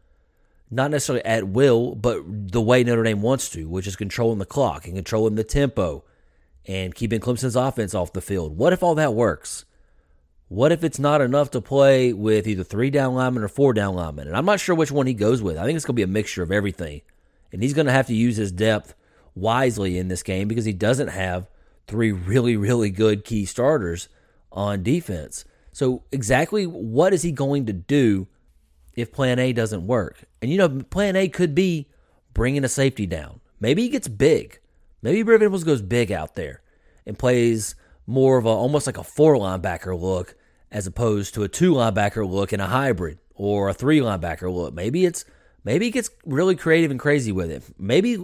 not 0.70 0.92
necessarily 0.92 1.24
at 1.26 1.48
will, 1.48 1.96
but 1.96 2.22
the 2.26 2.62
way 2.62 2.84
Notre 2.84 3.04
Dame 3.04 3.22
wants 3.22 3.50
to, 3.52 3.68
which 3.70 3.88
is 3.88 3.96
controlling 3.96 4.40
the 4.40 4.46
clock 4.46 4.86
and 4.86 4.96
controlling 4.96 5.36
the 5.36 5.44
tempo 5.44 6.04
and 6.66 6.94
keeping 6.94 7.22
Clemson's 7.22 7.56
offense 7.56 7.96
off 7.96 8.14
the 8.14 8.22
field? 8.22 8.58
What 8.58 8.74
if 8.74 8.84
all 8.84 8.96
that 8.96 9.14
works? 9.14 9.66
What 10.50 10.72
if 10.72 10.84
it's 10.84 11.00
not 11.00 11.22
enough 11.22 11.52
to 11.52 11.62
play 11.62 12.14
with 12.14 12.48
either 12.48 12.64
three 12.64 12.90
down 12.90 13.16
linemen 13.16 13.44
or 13.44 13.50
four 13.50 13.74
down 13.74 13.96
linemen? 13.96 14.28
And 14.28 14.38
I'm 14.38 14.46
not 14.46 14.60
sure 14.60 14.76
which 14.76 14.92
one 14.92 15.08
he 15.08 15.14
goes 15.14 15.42
with. 15.42 15.58
I 15.58 15.66
think 15.66 15.76
it's 15.76 15.86
going 15.86 15.96
to 15.96 16.00
be 16.00 16.04
a 16.04 16.08
mixture 16.08 16.44
of 16.44 16.52
everything. 16.52 17.02
And 17.52 17.62
he's 17.62 17.74
going 17.74 17.88
to 17.88 17.94
have 17.94 18.08
to 18.08 18.14
use 18.14 18.38
his 18.38 18.52
depth 18.52 18.94
wisely 19.36 19.98
in 19.98 20.08
this 20.08 20.24
game 20.24 20.48
because 20.48 20.66
he 20.66 20.74
doesn't 20.74 21.10
have 21.10 21.50
three 21.86 22.12
really, 22.12 22.58
really 22.58 22.90
good 22.90 23.24
key 23.24 23.46
starters 23.46 24.10
on 24.52 24.84
defense. 24.84 25.46
So, 25.72 26.04
exactly 26.12 26.66
what 26.66 27.14
is 27.14 27.22
he 27.22 27.32
going 27.32 27.66
to 27.68 27.74
do 27.74 28.28
if 28.96 29.12
plan 29.12 29.40
A 29.40 29.54
doesn't 29.54 29.86
work? 29.86 30.27
And 30.42 30.52
you 30.52 30.58
know, 30.58 30.70
plan 30.90 31.16
A 31.16 31.28
could 31.28 31.56
be 31.56 31.90
bringing 32.34 32.64
a 32.64 32.70
safety 32.70 33.06
down. 33.06 33.40
Maybe 33.60 33.84
he 33.84 33.90
gets 33.90 34.08
big. 34.08 34.60
Maybe 35.02 35.22
Venables 35.22 35.64
goes 35.64 35.82
big 35.82 36.12
out 36.12 36.36
there 36.36 36.62
and 37.06 37.18
plays 37.18 37.76
more 38.06 38.38
of 38.38 38.46
a 38.46 38.50
almost 38.50 38.88
like 38.88 38.98
a 38.98 39.04
four 39.04 39.36
linebacker 39.36 40.00
look 40.00 40.36
as 40.72 40.88
opposed 40.88 41.34
to 41.34 41.44
a 41.44 41.48
two 41.48 41.74
linebacker 41.74 42.30
look 42.30 42.54
in 42.54 42.60
a 42.60 42.68
hybrid 42.68 43.20
or 43.36 43.70
a 43.70 43.74
three 43.74 44.00
linebacker 44.00 44.54
look. 44.54 44.74
Maybe 44.74 45.06
it's 45.06 45.26
maybe 45.64 45.86
he 45.86 45.92
gets 45.92 46.10
really 46.26 46.56
creative 46.56 46.92
and 46.92 47.00
crazy 47.00 47.32
with 47.32 47.52
it. 47.52 47.64
Maybe 47.78 48.18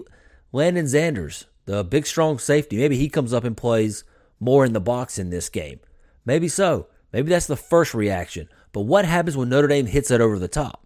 Lannden 0.54 0.86
Zanders, 0.86 1.46
the 1.66 1.84
big 1.84 2.06
strong 2.06 2.40
safety, 2.40 2.78
maybe 2.78 2.98
he 2.98 3.10
comes 3.10 3.34
up 3.34 3.44
and 3.44 3.58
plays 3.58 4.04
more 4.40 4.66
in 4.66 4.74
the 4.74 4.82
box 4.82 5.18
in 5.18 5.30
this 5.30 5.50
game. 5.50 5.80
Maybe 6.26 6.48
so. 6.48 6.88
Maybe 7.12 7.30
that's 7.30 7.48
the 7.48 7.56
first 7.56 7.94
reaction. 7.94 8.50
But 8.72 8.82
what 8.82 9.06
happens 9.06 9.38
when 9.38 9.50
Notre 9.50 9.68
Dame 9.68 9.86
hits 9.86 10.10
it 10.10 10.22
over 10.22 10.40
the 10.40 10.48
top 10.48 10.83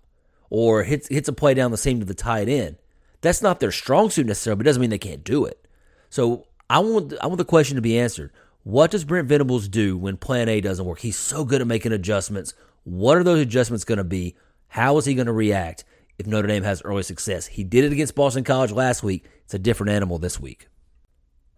or 0.49 0.83
hits 0.83 1.07
hits 1.07 1.27
a 1.27 1.33
play 1.33 1.53
down 1.53 1.71
the 1.71 1.77
seam 1.77 1.99
to 1.99 2.05
the 2.05 2.13
tight 2.13 2.49
end? 2.49 2.77
That's 3.21 3.41
not 3.41 3.59
their 3.59 3.71
strong 3.71 4.09
suit 4.09 4.27
necessarily, 4.27 4.57
but 4.57 4.65
it 4.65 4.69
doesn't 4.69 4.81
mean 4.81 4.89
they 4.89 4.97
can't 4.97 5.23
do 5.23 5.45
it. 5.45 5.67
So 6.09 6.47
I 6.69 6.79
want 6.79 7.13
I 7.21 7.27
want 7.27 7.37
the 7.37 7.45
question 7.45 7.75
to 7.75 7.81
be 7.81 7.97
answered. 7.97 8.31
What 8.63 8.91
does 8.91 9.05
Brent 9.05 9.29
Venables 9.29 9.69
do 9.69 9.97
when 9.97 10.17
plan 10.17 10.49
A 10.49 10.59
doesn't 10.59 10.85
work? 10.85 10.99
He's 10.99 11.17
so 11.17 11.45
good 11.45 11.61
at 11.61 11.67
making 11.67 11.93
adjustments. 11.93 12.53
What 12.83 13.17
are 13.17 13.23
those 13.23 13.39
adjustments 13.39 13.85
going 13.85 13.97
to 13.97 14.03
be? 14.03 14.35
How 14.67 14.97
is 14.97 15.05
he 15.05 15.15
going 15.15 15.27
to 15.27 15.33
react 15.33 15.85
if 16.17 16.27
Notre 16.27 16.47
Dame 16.47 16.63
has 16.63 16.81
early 16.81 17.03
success? 17.03 17.47
He 17.47 17.63
did 17.63 17.85
it 17.85 17.93
against 17.93 18.15
Boston 18.15 18.43
College 18.43 18.71
last 18.71 19.03
week. 19.03 19.25
It's 19.45 19.53
a 19.53 19.59
different 19.59 19.91
animal 19.91 20.17
this 20.17 20.39
week. 20.39 20.67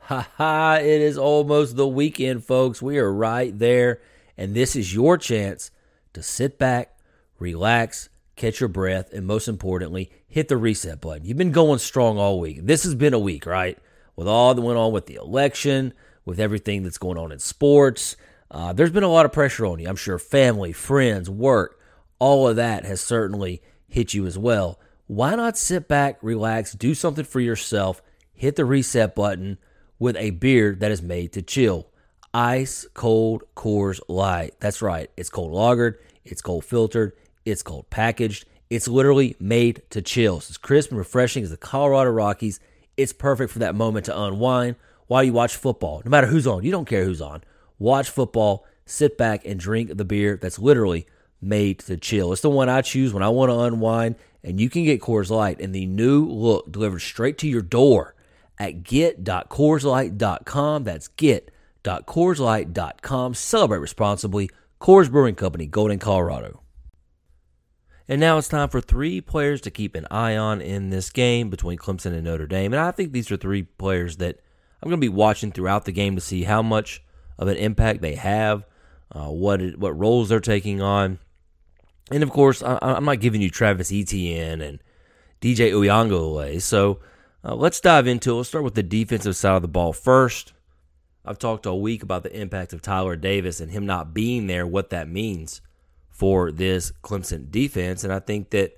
Ha 0.01 0.29
ha, 0.38 0.75
it 0.75 1.01
is 1.01 1.17
almost 1.17 1.75
the 1.75 1.88
weekend, 1.88 2.46
folks. 2.46 2.81
We 2.81 2.98
are 3.00 3.12
right 3.12 3.58
there. 3.58 4.01
And 4.38 4.55
this 4.55 4.75
is 4.75 4.93
your 4.93 5.17
chance 5.17 5.72
to 6.13 6.24
sit 6.24 6.58
back, 6.58 6.98
relax, 7.39 8.10
catch 8.39 8.60
your 8.60 8.69
breath, 8.69 9.13
and 9.13 9.27
most 9.27 9.48
importantly, 9.48 10.12
hit 10.27 10.48
the 10.48 10.58
reset 10.58 11.01
button. 11.01 11.25
You've 11.25 11.38
been 11.38 11.51
going 11.51 11.79
strong 11.79 12.17
all 12.17 12.39
week. 12.39 12.65
This 12.65 12.84
has 12.84 12.96
been 12.96 13.13
a 13.13 13.19
week, 13.19 13.46
right? 13.46 13.77
With 14.15 14.27
all 14.27 14.55
that 14.55 14.62
went 14.62 14.77
on 14.77 14.91
with 14.91 15.05
the 15.05 15.15
election, 15.15 15.93
with 16.25 16.39
everything 16.39 16.84
that's 16.84 16.98
going 16.98 17.17
on 17.17 17.31
in 17.31 17.39
sports. 17.39 18.15
Uh, 18.51 18.74
there's 18.74 18.91
been 18.91 19.03
a 19.03 19.08
lot 19.08 19.25
of 19.25 19.31
pressure 19.31 19.65
on 19.65 19.79
you. 19.79 19.88
I'm 19.88 19.96
sure 19.96 20.17
family, 20.17 20.72
friends, 20.72 21.29
work, 21.29 21.79
all 22.17 22.48
of 22.48 22.55
that 22.55 22.86
has 22.86 23.01
certainly 23.01 23.62
hit 23.88 24.13
you 24.13 24.25
as 24.25 24.38
well. 24.38 24.79
Why 25.08 25.36
not 25.36 25.58
sit 25.58 25.88
back, 25.88 26.19
relax, 26.22 26.74
do 26.74 26.93
something 26.93 27.25
for 27.25 27.39
yourself, 27.39 28.01
hit 28.34 28.55
the 28.55 28.65
reset 28.65 29.15
button 29.15 29.58
with 29.98 30.15
a 30.17 30.29
beer 30.31 30.75
that 30.75 30.91
is 30.91 31.01
made 31.01 31.34
to 31.34 31.41
chill? 31.41 31.88
Ice 32.34 32.86
cold 32.93 33.43
Coors 33.55 34.00
Light. 34.08 34.53
That's 34.60 34.81
right. 34.84 35.10
It's 35.17 35.29
cold 35.29 35.51
lagered, 35.51 35.96
it's 36.24 36.41
cold 36.41 36.63
filtered, 36.63 37.13
it's 37.49 37.63
cold 37.63 37.89
packaged. 37.89 38.45
It's 38.69 38.87
literally 38.87 39.35
made 39.39 39.81
to 39.89 40.01
chill. 40.01 40.37
It's 40.37 40.51
as 40.51 40.57
crisp 40.57 40.91
and 40.91 40.97
refreshing 40.97 41.43
as 41.43 41.49
the 41.49 41.57
Colorado 41.57 42.11
Rockies. 42.11 42.59
It's 42.97 43.13
perfect 43.13 43.51
for 43.51 43.59
that 43.59 43.75
moment 43.75 44.05
to 44.05 44.21
unwind 44.21 44.75
while 45.07 45.23
you 45.23 45.33
watch 45.33 45.55
football, 45.55 46.01
no 46.05 46.11
matter 46.11 46.27
who's 46.27 46.45
on. 46.45 46.63
You 46.63 46.71
don't 46.71 46.87
care 46.87 47.03
who's 47.03 47.21
on. 47.21 47.43
Watch 47.79 48.09
football, 48.09 48.65
sit 48.85 49.17
back 49.17 49.43
and 49.45 49.59
drink 49.59 49.97
the 49.97 50.05
beer 50.05 50.37
that's 50.39 50.59
literally 50.59 51.07
made 51.41 51.79
to 51.79 51.97
chill. 51.97 52.31
It's 52.31 52.41
the 52.41 52.49
one 52.49 52.69
I 52.69 52.81
choose 52.81 53.13
when 53.13 53.23
I 53.23 53.29
want 53.29 53.51
to 53.51 53.59
unwind, 53.59 54.15
and 54.43 54.59
you 54.59 54.69
can 54.69 54.83
get 54.83 55.01
Coors 55.01 55.29
Light 55.29 55.59
in 55.59 55.71
the 55.71 55.85
new 55.85 56.25
look 56.25 56.69
delivered 56.71 56.99
straight 56.99 57.37
to 57.39 57.47
your 57.47 57.61
door 57.61 58.15
at 58.59 58.83
get.coorslight.com. 58.83 60.83
That's 60.83 61.07
get.coorslight.com. 61.07 63.33
Celebrate 63.33 63.79
responsibly. 63.79 64.51
Coors 64.79 65.09
Brewing 65.09 65.35
Company, 65.35 65.65
Golden, 65.65 65.99
Colorado. 65.99 66.61
And 68.09 68.19
now 68.19 68.39
it's 68.39 68.47
time 68.47 68.69
for 68.69 68.81
three 68.81 69.21
players 69.21 69.61
to 69.61 69.69
keep 69.69 69.93
an 69.93 70.07
eye 70.09 70.35
on 70.35 70.61
in 70.61 70.89
this 70.89 71.11
game 71.11 71.51
between 71.51 71.77
Clemson 71.77 72.07
and 72.07 72.23
Notre 72.23 72.47
Dame. 72.47 72.73
And 72.73 72.81
I 72.81 72.89
think 72.89 73.11
these 73.11 73.29
are 73.31 73.37
three 73.37 73.61
players 73.61 74.17
that 74.17 74.39
I'm 74.81 74.89
going 74.89 74.99
to 74.99 75.05
be 75.05 75.13
watching 75.13 75.51
throughout 75.51 75.85
the 75.85 75.91
game 75.91 76.15
to 76.15 76.21
see 76.21 76.41
how 76.41 76.63
much 76.63 77.03
of 77.37 77.47
an 77.47 77.57
impact 77.57 78.01
they 78.01 78.15
have, 78.15 78.65
uh, 79.11 79.27
what 79.27 79.61
it, 79.61 79.77
what 79.77 79.95
roles 79.95 80.29
they're 80.29 80.39
taking 80.39 80.81
on. 80.81 81.19
And 82.09 82.23
of 82.23 82.31
course, 82.31 82.63
I, 82.63 82.79
am 82.81 83.05
not 83.05 83.19
giving 83.19 83.41
you 83.41 83.51
Travis 83.51 83.91
Etienne 83.91 84.59
and 84.59 84.81
DJ 85.39 85.71
Uiagalelei. 85.71 86.59
So 86.63 87.01
uh, 87.43 87.53
let's 87.53 87.79
dive 87.79 88.07
into 88.07 88.31
it. 88.31 88.37
Let's 88.37 88.49
start 88.49 88.63
with 88.63 88.73
the 88.73 88.81
defensive 88.81 89.35
side 89.35 89.57
of 89.57 89.61
the 89.61 89.67
ball 89.67 89.93
first. 89.93 90.53
I've 91.23 91.37
talked 91.37 91.67
all 91.67 91.79
week 91.79 92.01
about 92.01 92.23
the 92.23 92.35
impact 92.35 92.73
of 92.73 92.81
Tyler 92.81 93.15
Davis 93.15 93.59
and 93.59 93.69
him 93.69 93.85
not 93.85 94.15
being 94.15 94.47
there, 94.47 94.65
what 94.65 94.89
that 94.89 95.07
means 95.07 95.61
for 96.19 96.51
this 96.51 96.91
Clemson 97.01 97.49
defense. 97.49 98.03
And 98.03 98.11
I 98.11 98.19
think 98.19 98.49
that 98.49 98.77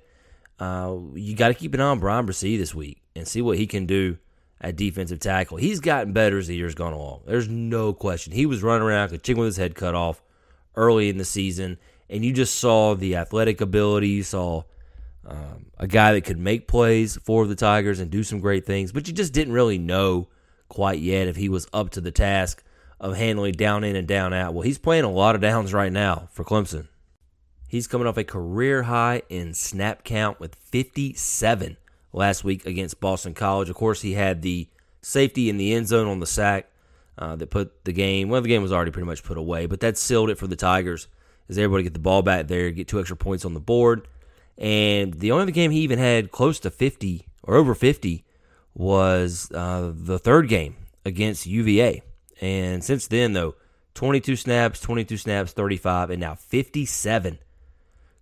uh, 0.60 0.96
you 1.14 1.34
got 1.34 1.48
to 1.48 1.54
keep 1.54 1.74
an 1.74 1.80
eye 1.80 1.88
on 1.88 1.98
Bryan 1.98 2.24
Bresee 2.24 2.56
this 2.56 2.72
week 2.72 3.02
and 3.16 3.26
see 3.26 3.42
what 3.42 3.58
he 3.58 3.66
can 3.66 3.84
do 3.84 4.16
at 4.60 4.76
defensive 4.76 5.18
tackle. 5.18 5.56
He's 5.56 5.80
gotten 5.80 6.12
better 6.12 6.38
as 6.38 6.46
the 6.46 6.54
year's 6.54 6.76
gone 6.76 6.92
along. 6.92 7.22
There's 7.26 7.48
no 7.48 7.92
question. 7.92 8.32
He 8.32 8.46
was 8.46 8.62
running 8.62 8.86
around, 8.86 9.10
chicken 9.22 9.38
with 9.40 9.48
his 9.48 9.56
head 9.56 9.74
cut 9.74 9.96
off 9.96 10.22
early 10.76 11.08
in 11.08 11.18
the 11.18 11.24
season, 11.24 11.78
and 12.08 12.24
you 12.24 12.32
just 12.32 12.60
saw 12.60 12.94
the 12.94 13.16
athletic 13.16 13.60
ability. 13.60 14.10
You 14.10 14.22
saw 14.22 14.62
um, 15.26 15.66
a 15.78 15.88
guy 15.88 16.12
that 16.12 16.20
could 16.20 16.38
make 16.38 16.68
plays 16.68 17.16
for 17.16 17.48
the 17.48 17.56
Tigers 17.56 17.98
and 17.98 18.08
do 18.08 18.22
some 18.22 18.38
great 18.38 18.64
things, 18.64 18.92
but 18.92 19.08
you 19.08 19.12
just 19.12 19.32
didn't 19.32 19.52
really 19.52 19.78
know 19.78 20.28
quite 20.68 21.00
yet 21.00 21.26
if 21.26 21.34
he 21.34 21.48
was 21.48 21.66
up 21.72 21.90
to 21.90 22.00
the 22.00 22.12
task 22.12 22.62
of 23.00 23.16
handling 23.16 23.54
down 23.54 23.82
in 23.82 23.96
and 23.96 24.06
down 24.06 24.32
out. 24.32 24.54
Well, 24.54 24.62
he's 24.62 24.78
playing 24.78 25.04
a 25.04 25.10
lot 25.10 25.34
of 25.34 25.40
downs 25.40 25.74
right 25.74 25.92
now 25.92 26.28
for 26.30 26.44
Clemson. 26.44 26.86
He's 27.72 27.86
coming 27.86 28.06
off 28.06 28.18
a 28.18 28.24
career 28.24 28.82
high 28.82 29.22
in 29.30 29.54
snap 29.54 30.04
count 30.04 30.38
with 30.38 30.56
57 30.56 31.78
last 32.12 32.44
week 32.44 32.66
against 32.66 33.00
Boston 33.00 33.32
College. 33.32 33.70
Of 33.70 33.76
course, 33.76 34.02
he 34.02 34.12
had 34.12 34.42
the 34.42 34.68
safety 35.00 35.48
in 35.48 35.56
the 35.56 35.72
end 35.72 35.88
zone 35.88 36.06
on 36.06 36.20
the 36.20 36.26
sack 36.26 36.66
uh, 37.16 37.34
that 37.36 37.48
put 37.48 37.86
the 37.86 37.94
game. 37.94 38.28
Well, 38.28 38.42
the 38.42 38.48
game 38.48 38.60
was 38.60 38.74
already 38.74 38.90
pretty 38.90 39.06
much 39.06 39.24
put 39.24 39.38
away, 39.38 39.64
but 39.64 39.80
that 39.80 39.96
sealed 39.96 40.28
it 40.28 40.36
for 40.36 40.46
the 40.46 40.54
Tigers. 40.54 41.08
As 41.48 41.56
everybody 41.56 41.84
get 41.84 41.94
the 41.94 41.98
ball 41.98 42.20
back 42.20 42.46
there, 42.46 42.70
get 42.72 42.88
two 42.88 43.00
extra 43.00 43.16
points 43.16 43.46
on 43.46 43.54
the 43.54 43.58
board. 43.58 44.06
And 44.58 45.14
the 45.14 45.30
only 45.30 45.44
other 45.44 45.50
game 45.50 45.70
he 45.70 45.80
even 45.80 45.98
had 45.98 46.30
close 46.30 46.60
to 46.60 46.70
50 46.70 47.26
or 47.42 47.54
over 47.54 47.74
50 47.74 48.22
was 48.74 49.50
uh, 49.54 49.92
the 49.94 50.18
third 50.18 50.46
game 50.50 50.76
against 51.06 51.46
UVA. 51.46 52.02
And 52.38 52.84
since 52.84 53.06
then, 53.06 53.32
though, 53.32 53.54
22 53.94 54.36
snaps, 54.36 54.78
22 54.78 55.16
snaps, 55.16 55.52
35, 55.52 56.10
and 56.10 56.20
now 56.20 56.34
57 56.34 57.38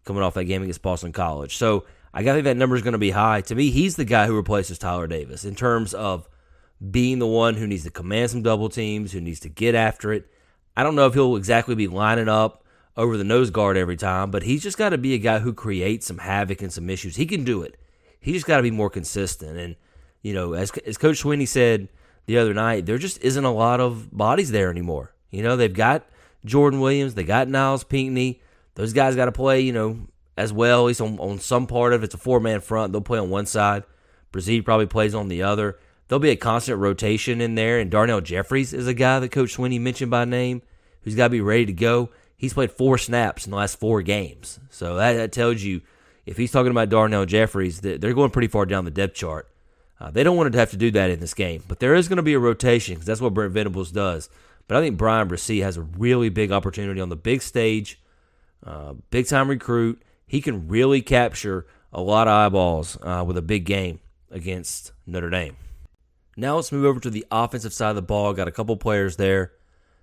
coming 0.04 0.23
off 0.23 0.35
that 0.35 0.45
game 0.45 0.62
against 0.62 0.83
Boston 0.83 1.12
College. 1.12 1.57
So 1.57 1.85
I 2.12 2.23
got 2.23 2.33
to 2.33 2.37
think 2.38 2.45
that 2.45 2.57
number 2.57 2.76
is 2.76 2.83
going 2.83 2.92
to 2.92 2.99
be 2.99 3.11
high. 3.11 3.40
To 3.42 3.54
me, 3.54 3.71
he's 3.71 3.97
the 3.97 4.04
guy 4.04 4.26
who 4.26 4.35
replaces 4.35 4.78
Tyler 4.78 5.07
Davis 5.07 5.45
in 5.45 5.54
terms 5.54 5.95
of 5.95 6.28
being 6.90 7.19
the 7.19 7.26
one 7.26 7.54
who 7.54 7.66
needs 7.66 7.85
to 7.85 7.90
command 7.90 8.30
some 8.30 8.42
double 8.42 8.69
teams, 8.69 9.12
who 9.12 9.21
needs 9.21 9.40
to 9.40 9.49
get 9.49 9.75
after 9.75 10.12
it. 10.12 10.26
I 10.76 10.83
don't 10.83 10.95
know 10.95 11.07
if 11.07 11.14
he'll 11.14 11.37
exactly 11.37 11.75
be 11.75 11.88
lining 11.88 12.28
up 12.28 12.64
over 12.97 13.16
the 13.16 13.25
nose 13.25 13.50
guard 13.50 13.76
every 13.76 13.97
time, 13.97 14.30
but 14.30 14.42
he's 14.42 14.62
just 14.62 14.78
got 14.78 14.90
to 14.90 14.99
be 14.99 15.14
a 15.14 15.19
guy 15.19 15.38
who 15.38 15.52
creates 15.52 16.07
some 16.07 16.19
havoc 16.19 16.62
and 16.62 16.73
some 16.73 16.88
issues. 16.90 17.16
He 17.16 17.26
can 17.26 17.45
do 17.45 17.62
it. 17.62 17.76
He 18.19 18.33
just 18.33 18.47
got 18.47 18.57
to 18.57 18.62
be 18.62 18.71
more 18.71 18.90
consistent. 18.90 19.59
And, 19.59 19.76
you 20.23 20.35
know, 20.35 20.54
as, 20.54 20.71
as 20.87 20.99
Coach 20.99 21.23
Swinney 21.23 21.47
said 21.47 21.88
the 22.26 22.38
other 22.38 22.54
night, 22.54 22.87
there 22.87 22.99
just 22.99 23.23
isn't 23.23 23.45
a 23.45 23.52
lot 23.52 23.80
of 23.80 24.16
bodies 24.16 24.50
there 24.50 24.71
anymore. 24.71 25.14
You 25.30 25.42
know, 25.42 25.57
they've 25.57 25.73
got 25.73 26.07
Jordan 26.45 26.80
Williams, 26.80 27.14
they 27.14 27.25
got 27.25 27.49
Nyles 27.49 27.88
Pinckney. 27.88 28.42
Those 28.75 28.93
guys 28.93 29.17
got 29.17 29.27
to 29.27 29.33
play, 29.33 29.61
you 29.61 29.73
know, 29.73 30.09
as 30.37 30.53
well, 30.53 30.81
at 30.81 30.87
least 30.87 31.00
on, 31.00 31.19
on 31.19 31.39
some 31.39 31.67
part 31.67 31.93
of 31.93 32.03
it. 32.03 32.07
It's 32.07 32.15
a 32.15 32.19
four 32.19 32.41
man 32.41 32.61
front. 32.61 32.93
They'll 32.93 33.00
play 33.00 33.19
on 33.19 33.31
one 33.31 33.47
side. 33.47 33.85
Bresee 34.33 34.65
probably 34.65 34.87
plays 34.87 35.15
on 35.15 35.29
the 35.29 35.43
other. 35.43 35.79
There'll 36.09 36.21
be 36.21 36.31
a 36.31 36.37
constant 36.37 36.79
rotation 36.79 37.41
in 37.41 37.55
there. 37.55 37.79
And 37.79 37.91
Darnell 37.91 38.21
Jefferies 38.21 38.73
is 38.73 38.87
a 38.87 38.95
guy 38.95 39.19
that 39.19 39.33
Coach 39.33 39.57
Swinney 39.57 39.81
mentioned 39.81 40.11
by 40.11 40.25
name 40.25 40.62
who's 41.03 41.15
got 41.15 41.27
to 41.27 41.31
be 41.31 41.41
ready 41.41 41.67
to 41.67 41.73
go. 41.73 42.11
He's 42.37 42.55
played 42.55 42.73
four 42.73 42.97
snaps 42.97 43.45
in 43.45 43.50
the 43.50 43.57
last 43.57 43.79
four 43.79 44.03
games. 44.03 44.59
So 44.71 44.97
that, 44.97 45.12
that 45.15 45.33
tells 45.33 45.62
you 45.62 45.83
if 46.25 46.37
he's 46.37 46.53
talking 46.53 46.71
about 46.71 46.89
Darnell 46.89 47.27
Jefferies, 47.27 47.81
they're 47.81 47.99
going 48.15 48.31
pretty 48.31 48.49
far 48.49 48.67
down 48.67 48.85
the 48.85 48.91
depth 48.91 49.15
chart. 49.15 49.49
Uh, 50.00 50.11
they 50.11 50.23
don't 50.23 50.37
want 50.37 50.50
to 50.50 50.59
have 50.59 50.71
to 50.71 50.79
do 50.79 50.91
that 50.93 51.11
in 51.11 51.21
this 51.21 51.35
game, 51.35 51.62
but 51.69 51.79
there 51.79 51.95
is 51.95 52.09
going 52.09 52.17
to 52.17 52.23
be 52.23 52.33
a 52.33 52.39
rotation 52.39 52.95
because 52.95 53.07
that's 53.07 53.21
what 53.21 53.35
Brent 53.35 53.53
Venables 53.53 53.93
does. 53.93 54.31
But 54.67 54.79
I 54.79 54.81
think 54.81 54.97
Bryan 54.97 55.29
Bresee 55.29 55.62
has 55.62 55.77
a 55.77 55.83
really 55.83 56.31
big 56.31 56.53
opportunity 56.53 57.00
on 57.00 57.11
the 57.11 57.17
big 57.17 57.43
stage, 57.43 58.00
uh, 58.64 58.95
big 59.11 59.26
time 59.26 59.49
recruit 59.49 60.02
he 60.31 60.40
can 60.40 60.69
really 60.69 61.02
capture 61.02 61.67
a 61.93 62.00
lot 62.00 62.29
of 62.29 62.33
eyeballs 62.33 62.97
uh, 63.02 63.25
with 63.26 63.37
a 63.37 63.43
big 63.43 63.64
game 63.64 63.99
against 64.31 64.93
Notre 65.05 65.29
Dame. 65.29 65.57
Now 66.37 66.55
let's 66.55 66.71
move 66.71 66.85
over 66.85 67.00
to 67.00 67.11
the 67.11 67.26
offensive 67.33 67.73
side 67.73 67.90
of 67.90 67.97
the 67.97 68.02
ball. 68.02 68.33
Got 68.33 68.47
a 68.47 68.52
couple 68.52 68.76
players 68.76 69.17
there 69.17 69.50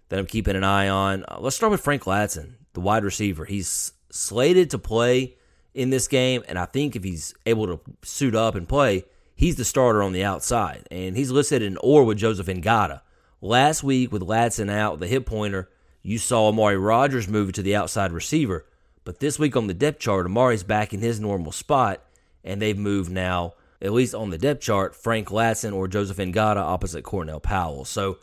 that 0.10 0.20
I'm 0.20 0.26
keeping 0.26 0.58
an 0.58 0.66
eye 0.66 0.90
on. 0.90 1.24
Uh, 1.30 1.38
let's 1.40 1.56
start 1.56 1.72
with 1.72 1.80
Frank 1.80 2.04
Ladson, 2.04 2.56
the 2.74 2.82
wide 2.82 3.06
receiver. 3.06 3.46
He's 3.46 3.94
slated 4.12 4.70
to 4.72 4.78
play 4.78 5.38
in 5.74 5.92
this 5.92 6.10
game, 6.10 6.44
and 6.50 6.60
I 6.60 6.66
think 6.66 6.98
if 6.98 7.06
he's 7.06 7.34
able 7.46 7.68
to 7.68 7.80
suit 8.04 8.36
up 8.36 8.56
and 8.56 8.68
play, 8.68 9.06
he's 9.34 9.56
the 9.56 9.64
starter 9.64 10.04
on 10.04 10.12
the 10.12 10.26
outside. 10.26 10.90
And 10.92 11.16
he's 11.16 11.32
listed 11.32 11.62
in 11.62 11.78
or 11.78 12.04
with 12.04 12.18
Joseph 12.18 12.48
Ngata. 12.48 13.00
Last 13.40 13.82
week 13.82 14.12
with 14.12 14.24
Ladson 14.24 14.70
out, 14.70 15.00
the 15.00 15.08
hip 15.08 15.26
pointer, 15.26 15.70
you 16.08 16.18
saw 16.18 16.48
Amari 16.48 16.78
Rogers 16.78 17.28
move 17.28 17.52
to 17.52 17.62
the 17.62 17.76
outside 17.76 18.14
receiver. 18.14 18.66
But 19.04 19.20
this 19.20 19.38
week 19.38 19.58
on 19.58 19.68
the 19.68 19.74
depth 19.74 20.00
chart, 20.00 20.26
Amari's 20.26 20.64
back 20.64 20.94
in 20.94 21.02
his 21.02 21.20
normal 21.20 21.52
spot, 21.52 22.02
and 22.46 22.62
they've 22.62 22.78
moved 22.78 23.12
now, 23.12 23.56
at 23.82 23.92
least 23.92 24.16
on 24.16 24.30
the 24.30 24.38
depth 24.38 24.62
chart, 24.62 24.96
Frank 24.96 25.28
Ladson 25.28 25.74
or 25.76 25.86
Joseph 25.90 26.16
Ngata 26.16 26.56
opposite 26.56 27.04
Cornell 27.04 27.42
Powell. 27.42 27.84
So 27.84 28.20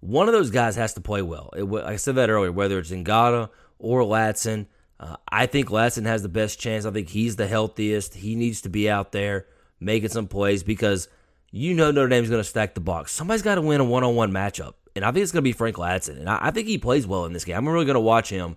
one 0.00 0.28
of 0.28 0.32
those 0.32 0.50
guys 0.50 0.76
has 0.76 0.94
to 0.94 1.02
play 1.02 1.20
well. 1.20 1.50
It, 1.54 1.70
I 1.84 1.96
said 1.96 2.14
that 2.14 2.30
earlier, 2.30 2.50
whether 2.50 2.78
it's 2.78 2.90
Ngata 2.90 3.50
or 3.78 4.00
Ladson, 4.00 4.64
uh, 4.98 5.16
I 5.28 5.44
think 5.44 5.68
Ladson 5.68 6.06
has 6.06 6.22
the 6.22 6.30
best 6.30 6.58
chance. 6.58 6.86
I 6.86 6.90
think 6.90 7.10
he's 7.10 7.36
the 7.36 7.46
healthiest. 7.46 8.14
He 8.14 8.34
needs 8.34 8.62
to 8.62 8.70
be 8.70 8.88
out 8.88 9.12
there 9.12 9.44
making 9.78 10.08
some 10.08 10.26
plays 10.26 10.62
because 10.62 11.06
you 11.50 11.74
know 11.74 11.90
Notre 11.90 12.08
Dame's 12.08 12.30
going 12.30 12.40
to 12.40 12.48
stack 12.48 12.72
the 12.72 12.80
box. 12.80 13.12
Somebody's 13.12 13.42
got 13.42 13.56
to 13.56 13.60
win 13.60 13.82
a 13.82 13.84
one 13.84 14.04
on 14.04 14.14
one 14.14 14.32
matchup. 14.32 14.72
And 14.96 15.04
I 15.04 15.12
think 15.12 15.22
it's 15.22 15.32
going 15.32 15.42
to 15.42 15.48
be 15.48 15.52
Frank 15.52 15.76
Ladson. 15.76 16.18
And 16.18 16.28
I, 16.28 16.38
I 16.42 16.50
think 16.50 16.66
he 16.66 16.78
plays 16.78 17.06
well 17.06 17.24
in 17.26 17.32
this 17.32 17.44
game. 17.44 17.56
I'm 17.56 17.68
really 17.68 17.84
going 17.84 17.94
to 17.94 18.00
watch 18.00 18.30
him 18.30 18.56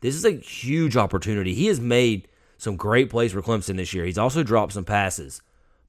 this 0.00 0.14
is 0.14 0.24
a 0.24 0.32
huge 0.32 0.96
opportunity. 0.96 1.54
He 1.54 1.66
has 1.66 1.80
made 1.80 2.28
some 2.58 2.76
great 2.76 3.10
plays 3.10 3.32
for 3.32 3.42
Clemson 3.42 3.76
this 3.76 3.92
year. 3.94 4.04
He's 4.04 4.18
also 4.18 4.42
dropped 4.42 4.72
some 4.72 4.84
passes. 4.84 5.40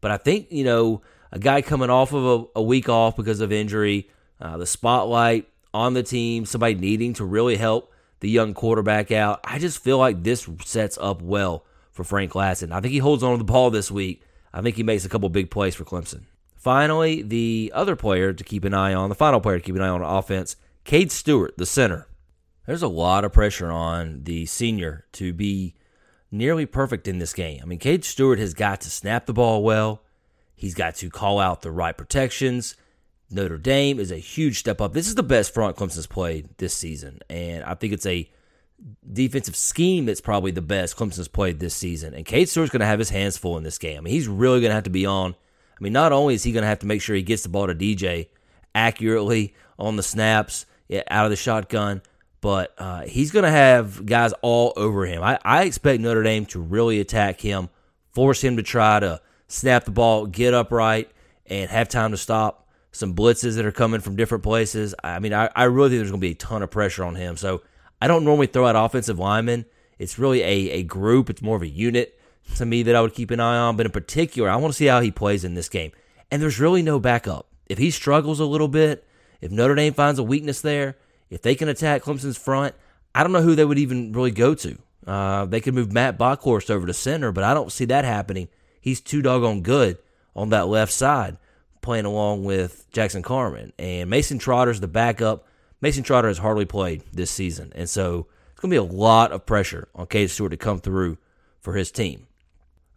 But 0.01 0.11
I 0.11 0.17
think, 0.17 0.51
you 0.51 0.63
know, 0.63 1.01
a 1.31 1.39
guy 1.39 1.61
coming 1.61 1.89
off 1.89 2.13
of 2.13 2.25
a, 2.25 2.59
a 2.59 2.63
week 2.63 2.89
off 2.89 3.15
because 3.15 3.41
of 3.41 3.51
injury, 3.51 4.09
uh, 4.39 4.57
the 4.57 4.65
spotlight 4.65 5.47
on 5.73 5.93
the 5.93 6.03
team, 6.03 6.45
somebody 6.45 6.75
needing 6.75 7.13
to 7.15 7.25
really 7.25 7.57
help 7.57 7.93
the 8.19 8.29
young 8.29 8.53
quarterback 8.53 9.11
out. 9.11 9.39
I 9.43 9.59
just 9.59 9.83
feel 9.83 9.97
like 9.97 10.23
this 10.23 10.47
sets 10.65 10.97
up 10.99 11.21
well 11.21 11.65
for 11.91 12.03
Frank 12.03 12.33
Ladson. 12.33 12.71
I 12.71 12.79
think 12.79 12.93
he 12.93 12.99
holds 12.99 13.23
on 13.23 13.33
to 13.33 13.37
the 13.37 13.43
ball 13.43 13.69
this 13.69 13.91
week. 13.91 14.23
I 14.53 14.61
think 14.61 14.75
he 14.75 14.83
makes 14.83 15.05
a 15.05 15.09
couple 15.09 15.29
big 15.29 15.51
plays 15.51 15.75
for 15.75 15.83
Clemson. 15.83 16.23
Finally, 16.67 17.21
the 17.21 17.71
other 17.73 17.95
player 17.95 18.33
to 18.33 18.43
keep 18.43 18.65
an 18.65 18.73
eye 18.73 18.93
on, 18.93 19.07
the 19.07 19.15
final 19.15 19.39
player 19.39 19.57
to 19.57 19.63
keep 19.63 19.77
an 19.77 19.81
eye 19.81 19.87
on 19.87 20.01
offense, 20.01 20.57
Cade 20.83 21.13
Stewart, 21.13 21.57
the 21.57 21.65
center 21.65 22.09
there's 22.65 22.83
a 22.83 22.89
lot 22.89 23.23
of 23.23 23.31
pressure 23.31 23.71
on 23.71 24.23
the 24.25 24.45
senior 24.45 25.05
to 25.13 25.31
be 25.31 25.75
nearly 26.29 26.65
perfect 26.65 27.07
in 27.07 27.19
this 27.19 27.31
game. 27.31 27.61
I 27.63 27.65
mean, 27.65 27.79
Cade 27.79 28.03
Stewart 28.03 28.37
has 28.39 28.53
got 28.53 28.81
to 28.81 28.89
snap 28.89 29.27
the 29.27 29.33
ball 29.33 29.63
well. 29.63 30.03
He's 30.57 30.75
got 30.75 30.95
to 30.95 31.09
call 31.09 31.39
out 31.39 31.61
the 31.61 31.71
right 31.71 31.97
protections. 31.97 32.75
Notre 33.29 33.57
Dame 33.57 33.97
is 33.97 34.11
a 34.11 34.17
huge 34.17 34.59
step 34.59 34.81
up. 34.81 34.91
This 34.91 35.07
is 35.07 35.15
the 35.15 35.23
best 35.23 35.53
front 35.53 35.77
Clemson's 35.77 36.05
played 36.05 36.49
this 36.57 36.73
season, 36.73 37.21
and 37.29 37.63
I 37.63 37.75
think 37.75 37.93
it's 37.93 38.05
a 38.05 38.29
defensive 39.09 39.55
scheme 39.55 40.05
that's 40.05 40.19
probably 40.19 40.51
the 40.51 40.61
best 40.61 40.97
Clemson's 40.97 41.29
played 41.29 41.61
this 41.61 41.75
season. 41.75 42.13
And 42.13 42.25
Cade 42.25 42.49
Stewart's 42.49 42.71
going 42.71 42.81
to 42.81 42.85
have 42.85 42.99
his 42.99 43.09
hands 43.09 43.37
full 43.37 43.55
in 43.55 43.63
this 43.63 43.77
game. 43.77 43.99
I 43.99 44.01
mean, 44.01 44.13
he's 44.13 44.27
really 44.27 44.59
going 44.59 44.71
to 44.71 44.75
have 44.75 44.83
to 44.83 44.89
be 44.89 45.05
on. 45.05 45.35
I 45.79 45.83
mean, 45.83 45.93
not 45.93 46.11
only 46.11 46.35
is 46.35 46.43
he 46.43 46.51
going 46.51 46.63
to 46.63 46.67
have 46.67 46.79
to 46.79 46.87
make 46.87 47.01
sure 47.01 47.15
he 47.15 47.21
gets 47.21 47.43
the 47.43 47.49
ball 47.49 47.67
to 47.67 47.75
DJ 47.75 48.29
accurately 48.73 49.53
on 49.77 49.95
the 49.95 50.03
snaps 50.03 50.65
out 51.09 51.25
of 51.25 51.29
the 51.29 51.35
shotgun, 51.35 52.01
but 52.41 52.73
uh, 52.77 53.01
he's 53.01 53.31
going 53.31 53.43
to 53.43 53.51
have 53.51 54.05
guys 54.05 54.33
all 54.41 54.73
over 54.75 55.05
him. 55.05 55.21
I, 55.21 55.39
I 55.43 55.63
expect 55.63 56.01
Notre 56.01 56.23
Dame 56.23 56.45
to 56.47 56.59
really 56.59 56.99
attack 56.99 57.41
him, 57.41 57.69
force 58.11 58.43
him 58.43 58.57
to 58.57 58.63
try 58.63 58.99
to 58.99 59.21
snap 59.47 59.85
the 59.85 59.91
ball, 59.91 60.25
get 60.25 60.53
upright, 60.53 61.11
and 61.45 61.69
have 61.69 61.89
time 61.89 62.11
to 62.11 62.17
stop 62.17 62.67
some 62.91 63.13
blitzes 63.13 63.55
that 63.55 63.65
are 63.65 63.71
coming 63.71 64.01
from 64.01 64.15
different 64.15 64.43
places. 64.43 64.95
I 65.03 65.19
mean, 65.19 65.33
I, 65.33 65.49
I 65.55 65.65
really 65.65 65.89
think 65.89 65.99
there's 65.99 66.11
going 66.11 66.21
to 66.21 66.27
be 66.27 66.31
a 66.31 66.35
ton 66.35 66.63
of 66.63 66.71
pressure 66.71 67.03
on 67.03 67.15
him. 67.15 67.37
So 67.37 67.61
I 68.01 68.07
don't 68.07 68.23
normally 68.23 68.47
throw 68.47 68.65
out 68.65 68.75
offensive 68.75 69.19
linemen 69.19 69.65
it's 69.99 70.19
really 70.19 70.41
a, 70.41 70.71
a 70.71 70.83
group. 70.83 71.29
It's 71.29 71.41
more 71.41 71.55
of 71.55 71.61
a 71.61 71.67
unit 71.67 72.16
to 72.55 72.65
me 72.65 72.83
that 72.83 72.95
I 72.95 73.01
would 73.01 73.13
keep 73.13 73.31
an 73.31 73.39
eye 73.39 73.57
on. 73.57 73.77
But 73.77 73.85
in 73.85 73.91
particular, 73.91 74.49
I 74.49 74.55
want 74.55 74.73
to 74.73 74.77
see 74.77 74.85
how 74.85 75.01
he 75.01 75.11
plays 75.11 75.43
in 75.43 75.53
this 75.53 75.69
game. 75.69 75.91
And 76.31 76.41
there's 76.41 76.59
really 76.59 76.81
no 76.81 76.99
backup. 76.99 77.47
If 77.67 77.77
he 77.77 77.91
struggles 77.91 78.39
a 78.39 78.45
little 78.45 78.67
bit, 78.67 79.05
if 79.41 79.51
Notre 79.51 79.75
Dame 79.75 79.93
finds 79.93 80.19
a 80.19 80.23
weakness 80.23 80.61
there, 80.61 80.95
if 81.29 81.41
they 81.41 81.55
can 81.55 81.69
attack 81.69 82.03
Clemson's 82.03 82.37
front, 82.37 82.73
I 83.13 83.23
don't 83.23 83.31
know 83.31 83.41
who 83.41 83.55
they 83.55 83.65
would 83.65 83.79
even 83.79 84.13
really 84.13 84.31
go 84.31 84.55
to. 84.55 84.77
Uh, 85.05 85.45
they 85.45 85.61
could 85.61 85.73
move 85.73 85.91
Matt 85.91 86.17
Bockhorst 86.17 86.69
over 86.69 86.85
to 86.85 86.93
center, 86.93 87.31
but 87.31 87.43
I 87.43 87.53
don't 87.53 87.71
see 87.71 87.85
that 87.85 88.05
happening. 88.05 88.49
He's 88.81 89.01
too 89.01 89.21
doggone 89.21 89.61
good 89.61 89.97
on 90.35 90.49
that 90.49 90.67
left 90.67 90.91
side, 90.91 91.37
playing 91.81 92.05
along 92.05 92.43
with 92.43 92.89
Jackson 92.91 93.23
Carman. 93.23 93.73
And 93.79 94.09
Mason 94.09 94.39
Trotter's 94.39 94.79
the 94.79 94.87
backup. 94.87 95.45
Mason 95.81 96.03
Trotter 96.03 96.27
has 96.27 96.39
hardly 96.39 96.65
played 96.65 97.03
this 97.13 97.31
season, 97.31 97.71
and 97.75 97.89
so 97.89 98.27
it's 98.51 98.59
going 98.59 98.71
to 98.71 98.73
be 98.73 98.77
a 98.77 98.97
lot 98.97 99.31
of 99.31 99.45
pressure 99.45 99.87
on 99.93 100.07
Cade 100.07 100.31
Stewart 100.31 100.51
to 100.51 100.57
come 100.57 100.79
through 100.79 101.17
for 101.59 101.73
his 101.73 101.91
team. 101.91 102.27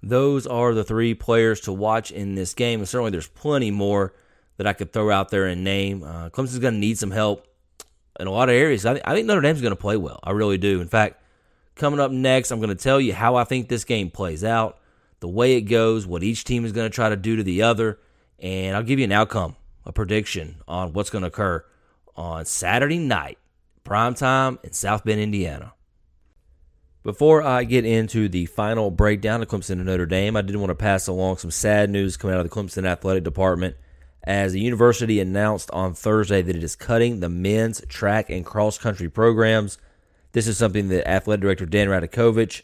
Those 0.02 0.46
are 0.46 0.72
the 0.72 0.84
three 0.84 1.14
players 1.14 1.60
to 1.62 1.72
watch 1.72 2.10
in 2.10 2.34
this 2.34 2.54
game, 2.54 2.80
and 2.80 2.88
certainly 2.88 3.10
there's 3.10 3.26
plenty 3.26 3.70
more 3.70 4.14
that 4.56 4.66
I 4.66 4.72
could 4.72 4.92
throw 4.92 5.10
out 5.10 5.30
there 5.30 5.46
and 5.46 5.64
name. 5.64 6.02
Uh, 6.02 6.30
Clemson's 6.30 6.58
going 6.58 6.74
to 6.74 6.80
need 6.80 6.98
some 6.98 7.10
help 7.10 7.46
in 8.18 8.26
a 8.26 8.30
lot 8.30 8.48
of 8.48 8.54
areas. 8.54 8.86
I, 8.86 8.94
th- 8.94 9.04
I 9.06 9.14
think 9.14 9.26
Notre 9.26 9.40
Dame's 9.40 9.60
going 9.60 9.72
to 9.72 9.80
play 9.80 9.96
well. 9.96 10.20
I 10.22 10.32
really 10.32 10.58
do. 10.58 10.80
In 10.80 10.88
fact, 10.88 11.22
coming 11.74 12.00
up 12.00 12.10
next, 12.10 12.50
I'm 12.50 12.60
going 12.60 12.68
to 12.68 12.82
tell 12.82 13.00
you 13.00 13.14
how 13.14 13.36
I 13.36 13.44
think 13.44 13.68
this 13.68 13.84
game 13.84 14.10
plays 14.10 14.44
out, 14.44 14.78
the 15.20 15.28
way 15.28 15.54
it 15.54 15.62
goes, 15.62 16.06
what 16.06 16.22
each 16.22 16.44
team 16.44 16.64
is 16.64 16.72
going 16.72 16.90
to 16.90 16.94
try 16.94 17.08
to 17.08 17.16
do 17.16 17.36
to 17.36 17.42
the 17.42 17.62
other, 17.62 17.98
and 18.38 18.76
I'll 18.76 18.82
give 18.82 18.98
you 18.98 19.04
an 19.04 19.12
outcome, 19.12 19.56
a 19.84 19.92
prediction 19.92 20.56
on 20.66 20.92
what's 20.92 21.10
going 21.10 21.22
to 21.22 21.28
occur 21.28 21.64
on 22.16 22.44
Saturday 22.44 22.98
night, 22.98 23.38
prime 23.84 24.14
time 24.14 24.58
in 24.62 24.72
South 24.72 25.04
Bend, 25.04 25.20
Indiana. 25.20 25.72
Before 27.02 27.42
I 27.42 27.64
get 27.64 27.86
into 27.86 28.28
the 28.28 28.44
final 28.44 28.90
breakdown 28.90 29.40
of 29.40 29.48
Clemson 29.48 29.70
and 29.70 29.86
Notre 29.86 30.04
Dame, 30.04 30.36
I 30.36 30.42
did 30.42 30.54
want 30.56 30.68
to 30.68 30.74
pass 30.74 31.06
along 31.06 31.38
some 31.38 31.50
sad 31.50 31.88
news 31.88 32.18
coming 32.18 32.34
out 32.34 32.44
of 32.44 32.50
the 32.50 32.54
Clemson 32.54 32.84
Athletic 32.84 33.24
Department 33.24 33.74
as 34.22 34.52
the 34.52 34.60
university 34.60 35.18
announced 35.18 35.70
on 35.70 35.94
Thursday 35.94 36.42
that 36.42 36.54
it 36.54 36.62
is 36.62 36.76
cutting 36.76 37.20
the 37.20 37.30
men's 37.30 37.80
track 37.88 38.28
and 38.28 38.44
cross 38.44 38.76
country 38.76 39.08
programs. 39.08 39.78
This 40.32 40.46
is 40.46 40.58
something 40.58 40.88
that 40.88 41.08
Athletic 41.08 41.40
Director 41.40 41.64
Dan 41.64 41.88
Radakovich 41.88 42.60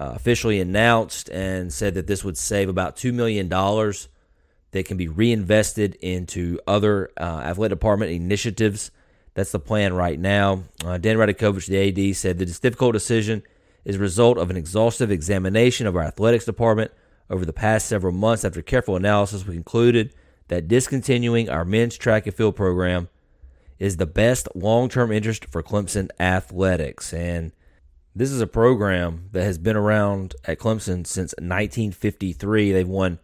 uh, 0.00 0.12
officially 0.14 0.58
announced 0.58 1.28
and 1.28 1.70
said 1.70 1.92
that 1.96 2.06
this 2.06 2.24
would 2.24 2.38
save 2.38 2.70
about 2.70 2.96
$2 2.96 3.12
million 3.12 3.46
that 3.50 4.86
can 4.86 4.96
be 4.96 5.08
reinvested 5.08 5.96
into 5.96 6.58
other 6.66 7.10
uh, 7.18 7.42
athletic 7.44 7.78
department 7.78 8.10
initiatives. 8.10 8.90
That's 9.34 9.52
the 9.52 9.60
plan 9.60 9.92
right 9.92 10.18
now. 10.18 10.62
Uh, 10.82 10.96
Dan 10.96 11.18
Radakovich, 11.18 11.66
the 11.66 12.08
AD, 12.10 12.16
said 12.16 12.38
that 12.38 12.46
this 12.46 12.58
difficult 12.58 12.94
decision 12.94 13.42
is 13.86 13.96
a 13.96 14.00
result 14.00 14.36
of 14.36 14.50
an 14.50 14.56
exhaustive 14.56 15.12
examination 15.12 15.86
of 15.86 15.94
our 15.96 16.02
athletics 16.02 16.44
department 16.44 16.90
over 17.30 17.44
the 17.46 17.52
past 17.52 17.86
several 17.86 18.12
months. 18.12 18.44
After 18.44 18.60
careful 18.60 18.96
analysis, 18.96 19.46
we 19.46 19.54
concluded 19.54 20.12
that 20.48 20.66
discontinuing 20.66 21.48
our 21.48 21.64
men's 21.64 21.96
track 21.96 22.26
and 22.26 22.34
field 22.34 22.56
program 22.56 23.08
is 23.78 23.96
the 23.96 24.06
best 24.06 24.48
long 24.56 24.88
term 24.88 25.12
interest 25.12 25.46
for 25.46 25.62
Clemson 25.62 26.10
athletics. 26.18 27.14
And 27.14 27.52
this 28.14 28.32
is 28.32 28.40
a 28.40 28.46
program 28.46 29.28
that 29.30 29.44
has 29.44 29.56
been 29.56 29.76
around 29.76 30.34
at 30.44 30.58
Clemson 30.58 31.06
since 31.06 31.32
1953. 31.38 32.72
They've 32.72 32.88
won 32.88 33.20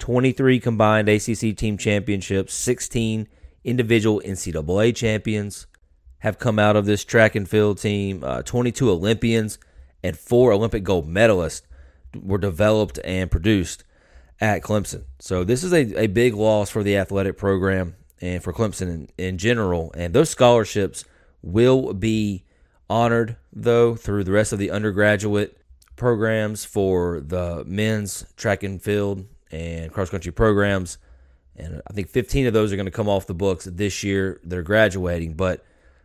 23 0.00 0.60
combined 0.60 1.08
ACC 1.08 1.56
team 1.56 1.78
championships, 1.78 2.52
16 2.52 3.26
individual 3.64 4.20
NCAA 4.22 4.94
champions 4.94 5.66
have 6.18 6.38
come 6.38 6.58
out 6.58 6.76
of 6.76 6.84
this 6.84 7.04
track 7.04 7.34
and 7.34 7.48
field 7.48 7.78
team, 7.78 8.22
uh, 8.22 8.42
22 8.42 8.90
Olympians 8.90 9.58
and 10.04 10.18
four 10.18 10.52
Olympic 10.52 10.84
gold 10.84 11.08
medalists 11.08 11.62
were 12.14 12.38
developed 12.38 13.00
and 13.04 13.30
produced 13.30 13.84
at 14.38 14.62
Clemson. 14.62 15.04
So 15.18 15.44
this 15.44 15.64
is 15.64 15.72
a, 15.72 16.02
a 16.02 16.06
big 16.08 16.34
loss 16.34 16.68
for 16.68 16.82
the 16.82 16.98
athletic 16.98 17.38
program 17.38 17.96
and 18.20 18.42
for 18.42 18.52
Clemson 18.52 18.88
in, 18.88 19.08
in 19.16 19.38
general. 19.38 19.92
And 19.96 20.12
those 20.12 20.28
scholarships 20.28 21.06
will 21.42 21.94
be 21.94 22.44
honored, 22.90 23.36
though, 23.50 23.96
through 23.96 24.24
the 24.24 24.32
rest 24.32 24.52
of 24.52 24.58
the 24.58 24.70
undergraduate 24.70 25.58
programs 25.96 26.66
for 26.66 27.20
the 27.20 27.64
men's 27.66 28.26
track 28.36 28.62
and 28.62 28.82
field 28.82 29.24
and 29.50 29.90
cross 29.90 30.10
country 30.10 30.32
programs. 30.32 30.98
And 31.56 31.80
I 31.88 31.94
think 31.94 32.10
15 32.10 32.46
of 32.46 32.52
those 32.52 32.74
are 32.74 32.76
going 32.76 32.86
to 32.86 32.92
come 32.92 33.08
off 33.08 33.26
the 33.26 33.32
books 33.32 33.64
this 33.64 34.04
year. 34.04 34.38
They're 34.44 34.62
graduating, 34.62 35.34
but 35.34 35.64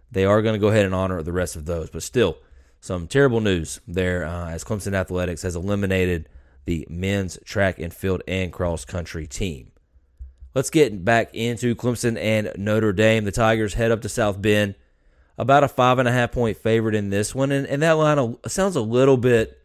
they 0.10 0.24
are 0.24 0.42
going 0.42 0.54
to 0.54 0.60
go 0.60 0.70
ahead 0.70 0.86
and 0.86 0.96
honor 0.96 1.22
the 1.22 1.34
rest 1.34 1.58
of 1.58 1.66
those. 1.66 1.90
But 1.90 2.04
still, 2.04 2.38
some 2.82 3.08
terrible 3.08 3.42
news 3.42 3.82
there 3.88 4.26
uh, 4.26 4.50
as 4.50 4.64
Clemson 4.64 4.94
Athletics 4.94 5.42
has 5.42 5.56
eliminated 5.56 6.30
the 6.66 6.88
men's 6.90 7.38
track 7.44 7.80
and 7.80 7.94
field 7.94 8.22
and 8.28 8.54
cross 8.54 8.86
country 8.86 9.28
team. 9.28 9.72
Let's 10.56 10.70
get 10.70 11.06
back 11.06 11.34
into 11.34 11.76
Clemson 11.76 12.18
and 12.18 12.52
Notre 12.58 12.94
Dame. 12.94 13.24
The 13.24 13.32
Tigers 13.32 13.76
head 13.76 13.92
up 13.92 14.02
to 14.02 14.10
South 14.10 14.42
Bend, 14.42 14.76
about 15.38 15.64
a 15.64 15.68
five 15.68 16.00
and 16.00 16.08
a 16.08 16.12
half 16.12 16.32
point 16.32 16.58
favorite 16.58 16.96
in 16.96 17.10
this 17.10 17.34
one, 17.36 17.52
and, 17.52 17.68
and 17.68 17.82
that 17.82 17.94
line 17.94 18.38
sounds 18.48 18.76
a 18.76 18.82
little 18.82 19.18
bit 19.18 19.62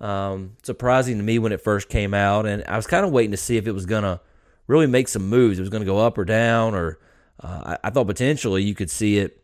um, 0.00 0.56
surprising 0.62 1.16
to 1.16 1.22
me 1.22 1.38
when 1.38 1.52
it 1.52 1.60
first 1.60 1.88
came 1.88 2.14
out, 2.14 2.46
and 2.46 2.62
I 2.64 2.76
was 2.76 2.86
kind 2.86 3.04
of 3.04 3.10
waiting 3.10 3.32
to 3.32 3.36
see 3.36 3.56
if 3.56 3.66
it 3.66 3.72
was 3.72 3.86
going 3.86 4.04
to 4.04 4.20
really 4.66 4.86
make 4.86 5.08
some 5.08 5.28
moves. 5.28 5.58
It 5.58 5.62
was 5.62 5.70
going 5.70 5.82
to 5.82 5.86
go 5.86 5.98
up 5.98 6.18
or 6.18 6.24
down, 6.24 6.74
or 6.74 6.98
uh, 7.42 7.76
I, 7.82 7.88
I, 7.88 7.90
thought 7.90 8.06
potentially 8.06 8.62
you 8.62 8.74
could 8.74 8.90
see 8.90 9.18
it 9.18 9.37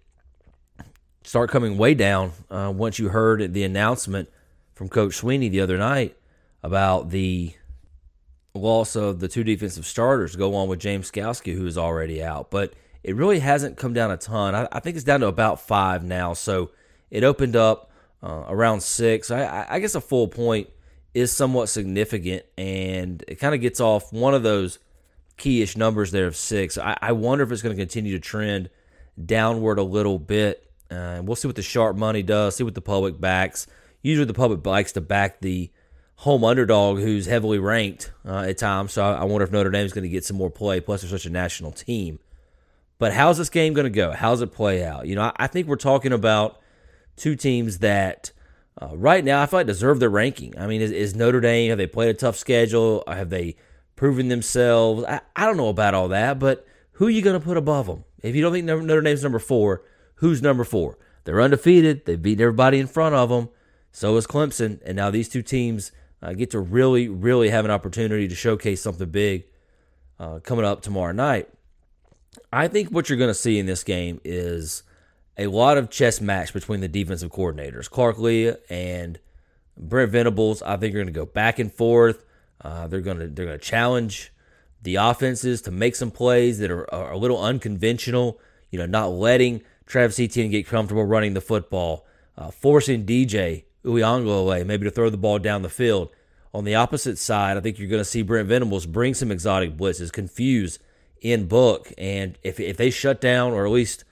start 1.24 1.50
coming 1.50 1.76
way 1.76 1.94
down 1.94 2.32
uh, 2.50 2.72
once 2.74 2.98
you 2.98 3.08
heard 3.08 3.52
the 3.52 3.64
announcement 3.64 4.28
from 4.74 4.88
Coach 4.88 5.20
Swinney 5.20 5.50
the 5.50 5.60
other 5.60 5.78
night 5.78 6.16
about 6.62 7.10
the 7.10 7.54
loss 8.54 8.94
of 8.94 9.20
the 9.20 9.28
two 9.28 9.42
defensive 9.42 9.87
starters 9.87 10.37
go 10.37 10.54
on 10.54 10.68
with 10.68 10.78
James 10.78 11.10
Skalski, 11.10 11.54
who 11.54 11.66
is 11.66 11.76
already 11.76 12.22
out. 12.22 12.50
But 12.50 12.74
it 13.02 13.16
really 13.16 13.40
hasn't 13.40 13.76
come 13.76 13.92
down 13.92 14.10
a 14.10 14.16
ton. 14.16 14.54
I, 14.54 14.68
I 14.70 14.80
think 14.80 14.96
it's 14.96 15.04
down 15.04 15.20
to 15.20 15.26
about 15.26 15.60
five 15.60 16.04
now. 16.04 16.34
So 16.34 16.70
it 17.10 17.24
opened 17.24 17.56
up 17.56 17.90
uh, 18.22 18.44
around 18.48 18.82
six. 18.82 19.30
I, 19.30 19.66
I 19.68 19.78
guess 19.80 19.94
a 19.94 20.00
full 20.00 20.28
point 20.28 20.68
is 21.14 21.30
somewhat 21.30 21.68
significant, 21.68 22.44
and 22.58 23.24
it 23.28 23.37
kind 23.37 23.54
of 23.54 23.60
gets 23.60 23.80
off 23.80 24.12
one 24.12 24.34
of 24.34 24.42
those 24.42 24.78
keyish 25.38 25.76
numbers 25.76 26.10
there 26.10 26.26
of 26.26 26.37
six. 26.37 26.76
I, 26.78 26.96
I 27.00 27.12
wonder 27.12 27.44
if 27.44 27.52
it's 27.52 27.62
going 27.62 27.76
to 27.76 27.80
continue 27.80 28.12
to 28.12 28.20
trend 28.20 28.70
downward 29.24 29.78
a 29.78 29.82
little 29.82 30.18
bit. 30.18 30.60
Uh, 30.90 31.20
we'll 31.24 31.36
see 31.36 31.48
what 31.48 31.56
the 31.56 31.62
sharp 31.62 31.96
money 31.96 32.22
does, 32.22 32.56
see 32.56 32.64
what 32.64 32.74
the 32.74 32.80
public 32.80 33.20
backs. 33.20 33.66
Usually, 34.02 34.26
the 34.26 34.34
public 34.34 34.64
likes 34.64 34.92
to 34.92 35.00
back 35.00 35.40
the 35.40 35.70
home 36.16 36.44
underdog 36.44 36.98
who's 36.98 37.26
heavily 37.26 37.58
ranked 37.58 38.12
uh, 38.26 38.40
at 38.48 38.58
times. 38.58 38.92
So 38.92 39.04
I 39.04 39.24
wonder 39.24 39.44
if 39.44 39.50
Notre 39.50 39.70
Dame 39.70 39.86
is 39.86 39.92
going 39.92 40.04
to 40.04 40.08
get 40.08 40.24
some 40.24 40.36
more 40.36 40.50
play. 40.50 40.80
Plus, 40.80 41.00
they're 41.00 41.10
such 41.10 41.26
a 41.26 41.30
national 41.30 41.72
team. 41.72 42.18
But 42.98 43.12
how's 43.12 43.38
this 43.38 43.50
game 43.50 43.74
going 43.74 43.84
to 43.84 43.90
go? 43.90 44.12
How's 44.12 44.40
it 44.40 44.52
play 44.52 44.84
out? 44.84 45.06
You 45.06 45.16
know, 45.16 45.22
I, 45.22 45.32
I 45.36 45.46
think 45.46 45.66
we're 45.66 45.76
talking 45.76 46.12
about 46.12 46.60
two 47.16 47.36
teams 47.36 47.78
that 47.78 48.30
uh, 48.80 48.96
right 48.96 49.24
now 49.24 49.42
I 49.42 49.46
feel 49.46 49.60
like 49.60 49.66
deserve 49.66 50.00
their 50.00 50.10
ranking. 50.10 50.58
I 50.58 50.66
mean, 50.66 50.80
is, 50.80 50.90
is, 50.90 51.14
Notre 51.14 51.40
Dame 51.40 51.70
have 51.70 51.78
they 51.78 51.86
played 51.86 52.10
a 52.10 52.14
tough 52.14 52.36
schedule? 52.36 53.04
Have 53.06 53.30
they 53.30 53.56
proven 53.96 54.28
themselves? 54.28 55.04
I, 55.04 55.20
I 55.36 55.46
don't 55.46 55.56
know 55.56 55.68
about 55.68 55.94
all 55.94 56.08
that, 56.08 56.38
but 56.38 56.66
who 56.92 57.06
are 57.06 57.10
you 57.10 57.22
going 57.22 57.38
to 57.38 57.44
put 57.44 57.56
above 57.56 57.86
them? 57.86 58.04
If 58.22 58.34
you 58.34 58.42
don't 58.42 58.52
think 58.52 58.64
Notre 58.64 59.00
Dame's 59.00 59.22
number 59.22 59.38
four, 59.38 59.82
who's 60.16 60.42
number 60.42 60.64
four? 60.64 60.98
They're 61.24 61.40
undefeated. 61.40 62.05
They've 62.05 62.20
beaten 62.20 62.42
everybody 62.42 62.79
in 62.79 62.87
front 62.87 63.14
of 63.14 63.31
them. 63.31 63.48
So 63.92 64.16
is 64.16 64.27
Clemson, 64.27 64.81
and 64.85 64.96
now 64.96 65.11
these 65.11 65.29
two 65.29 65.42
teams 65.42 65.92
uh, 66.20 66.33
get 66.33 66.50
to 66.50 66.61
really, 66.61 67.09
really 67.09 67.50
have 67.50 67.64
an 67.64 67.70
opportunity 67.70 68.27
to 68.29 68.35
showcase 68.35 68.83
something 68.83 69.09
big 69.09 69.44
uh, 70.18 70.40
coming 70.40 70.64
up 70.64 70.83
tomorrow 70.83 71.12
night. 71.12 71.48
I 72.53 72.68
think 72.68 72.88
what 72.88 73.09
you're 73.09 73.18
going 73.18 73.31
to 73.31 73.35
see 73.35 73.59
in 73.59 73.66
this 73.66 73.85
game 73.85 74.20
is 74.24 74.83
a 75.37 75.46
lot 75.46 75.79
of 75.79 75.90
chess 75.90 76.20
match 76.20 76.53
between 76.53 76.81
the 76.81 76.88
defensive 76.88 77.31
coordinators, 77.31 77.90
Clark 77.90 78.18
Lea 78.18 78.55
and 78.68 79.18
Brent 79.77 80.11
Venables. 80.11 80.62
I 80.62 80.77
think 80.77 80.94
are 80.94 80.98
going 80.98 81.07
to 81.07 81.12
go 81.12 81.27
back 81.27 81.59
and 81.59 81.72
forth. 81.72 82.24
Uh, 82.61 82.87
they're 82.87 83.00
going 83.00 83.18
to 83.18 83.29
they're 83.29 83.46
going 83.46 83.59
to 83.59 83.64
challenge 83.64 84.33
the 84.83 84.96
offenses 84.96 85.62
to 85.62 85.70
make 85.70 85.96
some 85.96 86.11
plays 86.11 86.59
that 86.59 86.70
are, 86.70 86.92
are, 86.94 87.12
a 87.12 87.16
little 87.16 87.42
unconventional. 87.42 88.40
You 88.70 88.79
know, 88.79 88.87
not 88.87 89.09
letting 89.09 89.62
Travis 89.86 90.18
Etienne 90.18 90.50
get 90.50 90.66
comfortable 90.66 91.04
running 91.04 91.34
the 91.34 91.40
football, 91.40 92.06
uh, 92.36 92.50
forcing 92.50 93.04
DJ 93.04 93.64
Uiagalelei 93.84 94.64
maybe 94.64 94.84
to 94.84 94.90
throw 94.90 95.10
the 95.10 95.16
ball 95.16 95.38
down 95.38 95.62
the 95.62 95.68
field. 95.68 96.10
On 96.52 96.64
the 96.64 96.74
opposite 96.74 97.18
side, 97.18 97.56
I 97.56 97.60
think 97.60 97.78
you're 97.78 97.88
going 97.88 98.00
to 98.00 98.04
see 98.04 98.22
Brent 98.22 98.48
Venables 98.48 98.86
bring 98.86 99.14
some 99.14 99.32
exotic 99.32 99.76
blitzes, 99.76 100.12
confuse 100.12 100.78
Ian 101.24 101.46
Book, 101.46 101.92
and 101.98 102.38
if 102.42 102.60
if 102.60 102.76
they 102.76 102.90
shut 102.90 103.20
down 103.20 103.52
or 103.52 103.64
at 103.64 103.72
least 103.72 104.04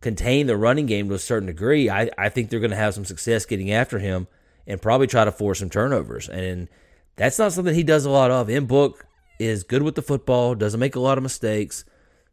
contain 0.00 0.46
the 0.46 0.56
running 0.56 0.86
game 0.86 1.08
to 1.08 1.14
a 1.14 1.18
certain 1.18 1.46
degree, 1.46 1.90
I, 1.90 2.10
I 2.16 2.28
think 2.28 2.50
they're 2.50 2.60
going 2.60 2.70
to 2.70 2.76
have 2.76 2.94
some 2.94 3.04
success 3.04 3.46
getting 3.46 3.72
after 3.72 3.98
him 3.98 4.28
and 4.66 4.80
probably 4.80 5.06
try 5.06 5.24
to 5.24 5.32
force 5.32 5.58
some 5.58 5.70
turnovers. 5.70 6.28
And 6.28 6.68
that's 7.16 7.38
not 7.38 7.52
something 7.52 7.74
he 7.74 7.82
does 7.82 8.04
a 8.04 8.10
lot 8.10 8.30
of. 8.30 8.48
Ian 8.48 8.66
Book 8.66 9.06
is 9.40 9.64
good 9.64 9.82
with 9.82 9.94
the 9.94 10.02
football, 10.02 10.54
doesn't 10.54 10.78
make 10.78 10.94
a 10.94 11.00
lot 11.00 11.18
of 11.18 11.22
mistakes. 11.22 11.84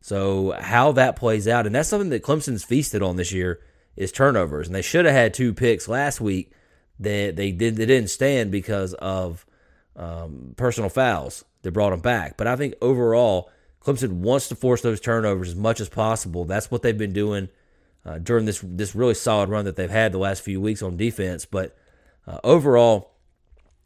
So 0.05 0.51
how 0.51 0.91
that 0.91 1.15
plays 1.15 1.47
out, 1.47 1.65
and 1.65 1.73
that's 1.73 1.89
something 1.89 2.11
that 2.11 2.21
Clemson's 2.21 2.63
feasted 2.63 3.01
on 3.01 3.15
this 3.15 3.31
year 3.31 3.59
is 3.95 4.11
turnovers. 4.11 4.67
And 4.67 4.75
they 4.75 4.83
should 4.83 5.05
have 5.05 5.15
had 5.15 5.33
two 5.33 5.51
picks 5.51 5.87
last 5.87 6.21
week 6.21 6.51
They 6.99 7.31
they 7.31 7.51
did 7.51 7.75
they 7.75 7.87
didn't 7.87 8.11
stand 8.11 8.51
because 8.51 8.93
of 8.93 9.47
um, 9.95 10.53
personal 10.57 10.91
fouls 10.91 11.43
that 11.63 11.71
brought 11.71 11.89
them 11.89 12.01
back. 12.01 12.37
But 12.37 12.45
I 12.45 12.55
think 12.55 12.75
overall, 12.83 13.49
Clemson 13.83 14.19
wants 14.19 14.47
to 14.49 14.55
force 14.55 14.81
those 14.81 14.99
turnovers 14.99 15.49
as 15.49 15.55
much 15.55 15.81
as 15.81 15.89
possible. 15.89 16.45
That's 16.45 16.69
what 16.69 16.83
they've 16.83 16.95
been 16.95 17.11
doing 17.11 17.49
uh, 18.05 18.19
during 18.19 18.45
this 18.45 18.61
this 18.63 18.93
really 18.93 19.15
solid 19.15 19.49
run 19.49 19.65
that 19.65 19.75
they've 19.75 19.89
had 19.89 20.11
the 20.11 20.19
last 20.19 20.43
few 20.43 20.61
weeks 20.61 20.83
on 20.83 20.97
defense. 20.97 21.45
But 21.45 21.75
uh, 22.27 22.37
overall, 22.43 23.15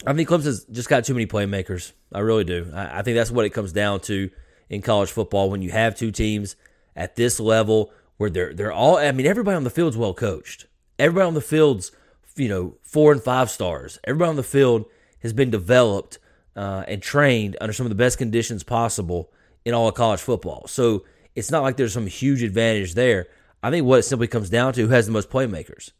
I 0.06 0.12
think 0.12 0.28
Clemson's 0.28 0.66
just 0.66 0.90
got 0.90 1.06
too 1.06 1.14
many 1.14 1.28
playmakers. 1.28 1.94
I 2.12 2.20
really 2.20 2.44
do. 2.44 2.72
I, 2.74 3.00
I 3.00 3.02
think 3.04 3.16
that's 3.16 3.32
what 3.32 3.46
it 3.46 3.52
comes 3.52 3.72
down 3.72 4.02
to 4.02 4.30
in 4.70 4.82
college 4.82 5.12
football 5.12 5.50
when 5.50 5.62
you 5.62 5.72
have 5.72 5.96
two 5.96 6.12
teams 6.12 6.56
at 6.96 7.16
this 7.16 7.40
level 7.40 7.92
where 8.18 8.30
they're 8.30 8.54
they're 8.54 8.72
all. 8.72 8.98
I 8.98 9.12
mean, 9.12 9.26
everybody 9.26 9.56
on 9.56 9.64
the 9.64 9.70
field's 9.70 9.98
well 9.98 10.14
coached. 10.14 10.68
Everybody 10.98 11.28
on 11.28 11.34
the 11.34 11.42
field's 11.42 11.92
you 12.36 12.50
know 12.50 12.76
four 12.84 13.12
and 13.12 13.22
five 13.22 13.50
stars. 13.50 14.00
Everybody 14.04 14.30
on 14.30 14.36
the 14.36 14.44
field 14.44 14.86
has 15.22 15.34
been 15.34 15.50
developed 15.50 16.20
uh, 16.56 16.84
and 16.88 17.02
trained 17.02 17.58
under 17.60 17.74
some 17.74 17.86
of 17.86 17.90
the 17.90 17.96
best 17.96 18.18
conditions 18.18 18.64
possible 18.64 19.32
in 19.66 19.74
all 19.74 19.88
of 19.88 19.96
college 19.96 20.20
football. 20.20 20.68
So 20.68 21.06
it's 21.36 21.52
not 21.52 21.64
like 21.64 21.78
there's 21.78 21.94
some 21.94 22.08
huge 22.08 22.44
advantage 22.44 22.94
there. 22.94 23.28
I 23.62 23.72
think 23.72 23.86
what 23.86 24.00
it 24.00 24.04
simply 24.04 24.28
comes 24.28 24.50
down 24.50 24.74
to 24.74 24.82
who 24.82 24.90
has 24.90 25.06
the 25.06 25.12
most 25.12 25.30
playmakers, 25.30 25.92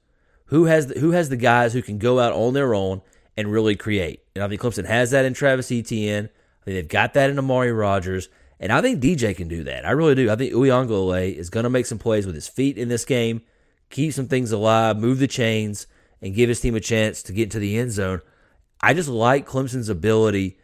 who 0.46 0.66
has 0.66 0.88
the, 0.88 1.00
who 1.00 1.12
has 1.12 1.30
the 1.30 1.38
guys 1.38 1.74
who 1.74 1.82
can 1.82 1.98
go 1.98 2.20
out 2.20 2.34
on 2.34 2.54
their 2.54 2.74
own 2.74 3.02
and 3.36 3.52
really 3.52 3.76
create. 3.76 4.24
And 4.36 4.44
I 4.44 4.48
think 4.48 4.62
Clemson 4.62 4.86
has 4.86 5.12
that 5.12 5.26
in 5.26 5.34
Travis 5.34 5.72
Etienne. 5.72 6.26
I 6.62 6.66
think 6.66 6.76
they've 6.76 6.88
got 6.88 7.14
that 7.14 7.30
in 7.30 7.40
Amari 7.40 7.72
Rogers. 7.72 8.30
And 8.60 8.72
I 8.72 8.82
think 8.82 9.02
DJ 9.02 9.36
can 9.36 9.48
do 9.48 9.64
that. 9.64 9.86
I 9.86 9.92
really 9.92 10.16
do. 10.16 10.30
I 10.30 10.36
think 10.36 10.54
Uiagalelei 10.54 11.34
is 11.34 11.50
going 11.50 11.64
to 11.64 11.70
make 11.70 11.86
some 11.86 11.98
plays 11.98 12.26
with 12.26 12.36
his 12.36 12.48
feet 12.48 12.78
in 12.78 12.90
this 12.90 13.06
game, 13.06 13.42
keep 13.90 14.14
some 14.14 14.28
things 14.28 14.52
alive, 14.52 14.98
move 14.98 15.20
the 15.20 15.28
chains, 15.28 15.88
and 16.22 16.36
give 16.36 16.50
his 16.50 16.60
team 16.60 16.76
a 16.76 16.82
chance 16.82 17.24
to 17.24 17.34
get 17.34 17.44
into 17.44 17.60
the 17.60 17.78
end 17.78 17.92
zone. 17.92 18.22
I 18.82 18.94
just 18.94 19.10
like 19.10 19.48
Clemson's 19.48 19.90
ability 19.90 20.58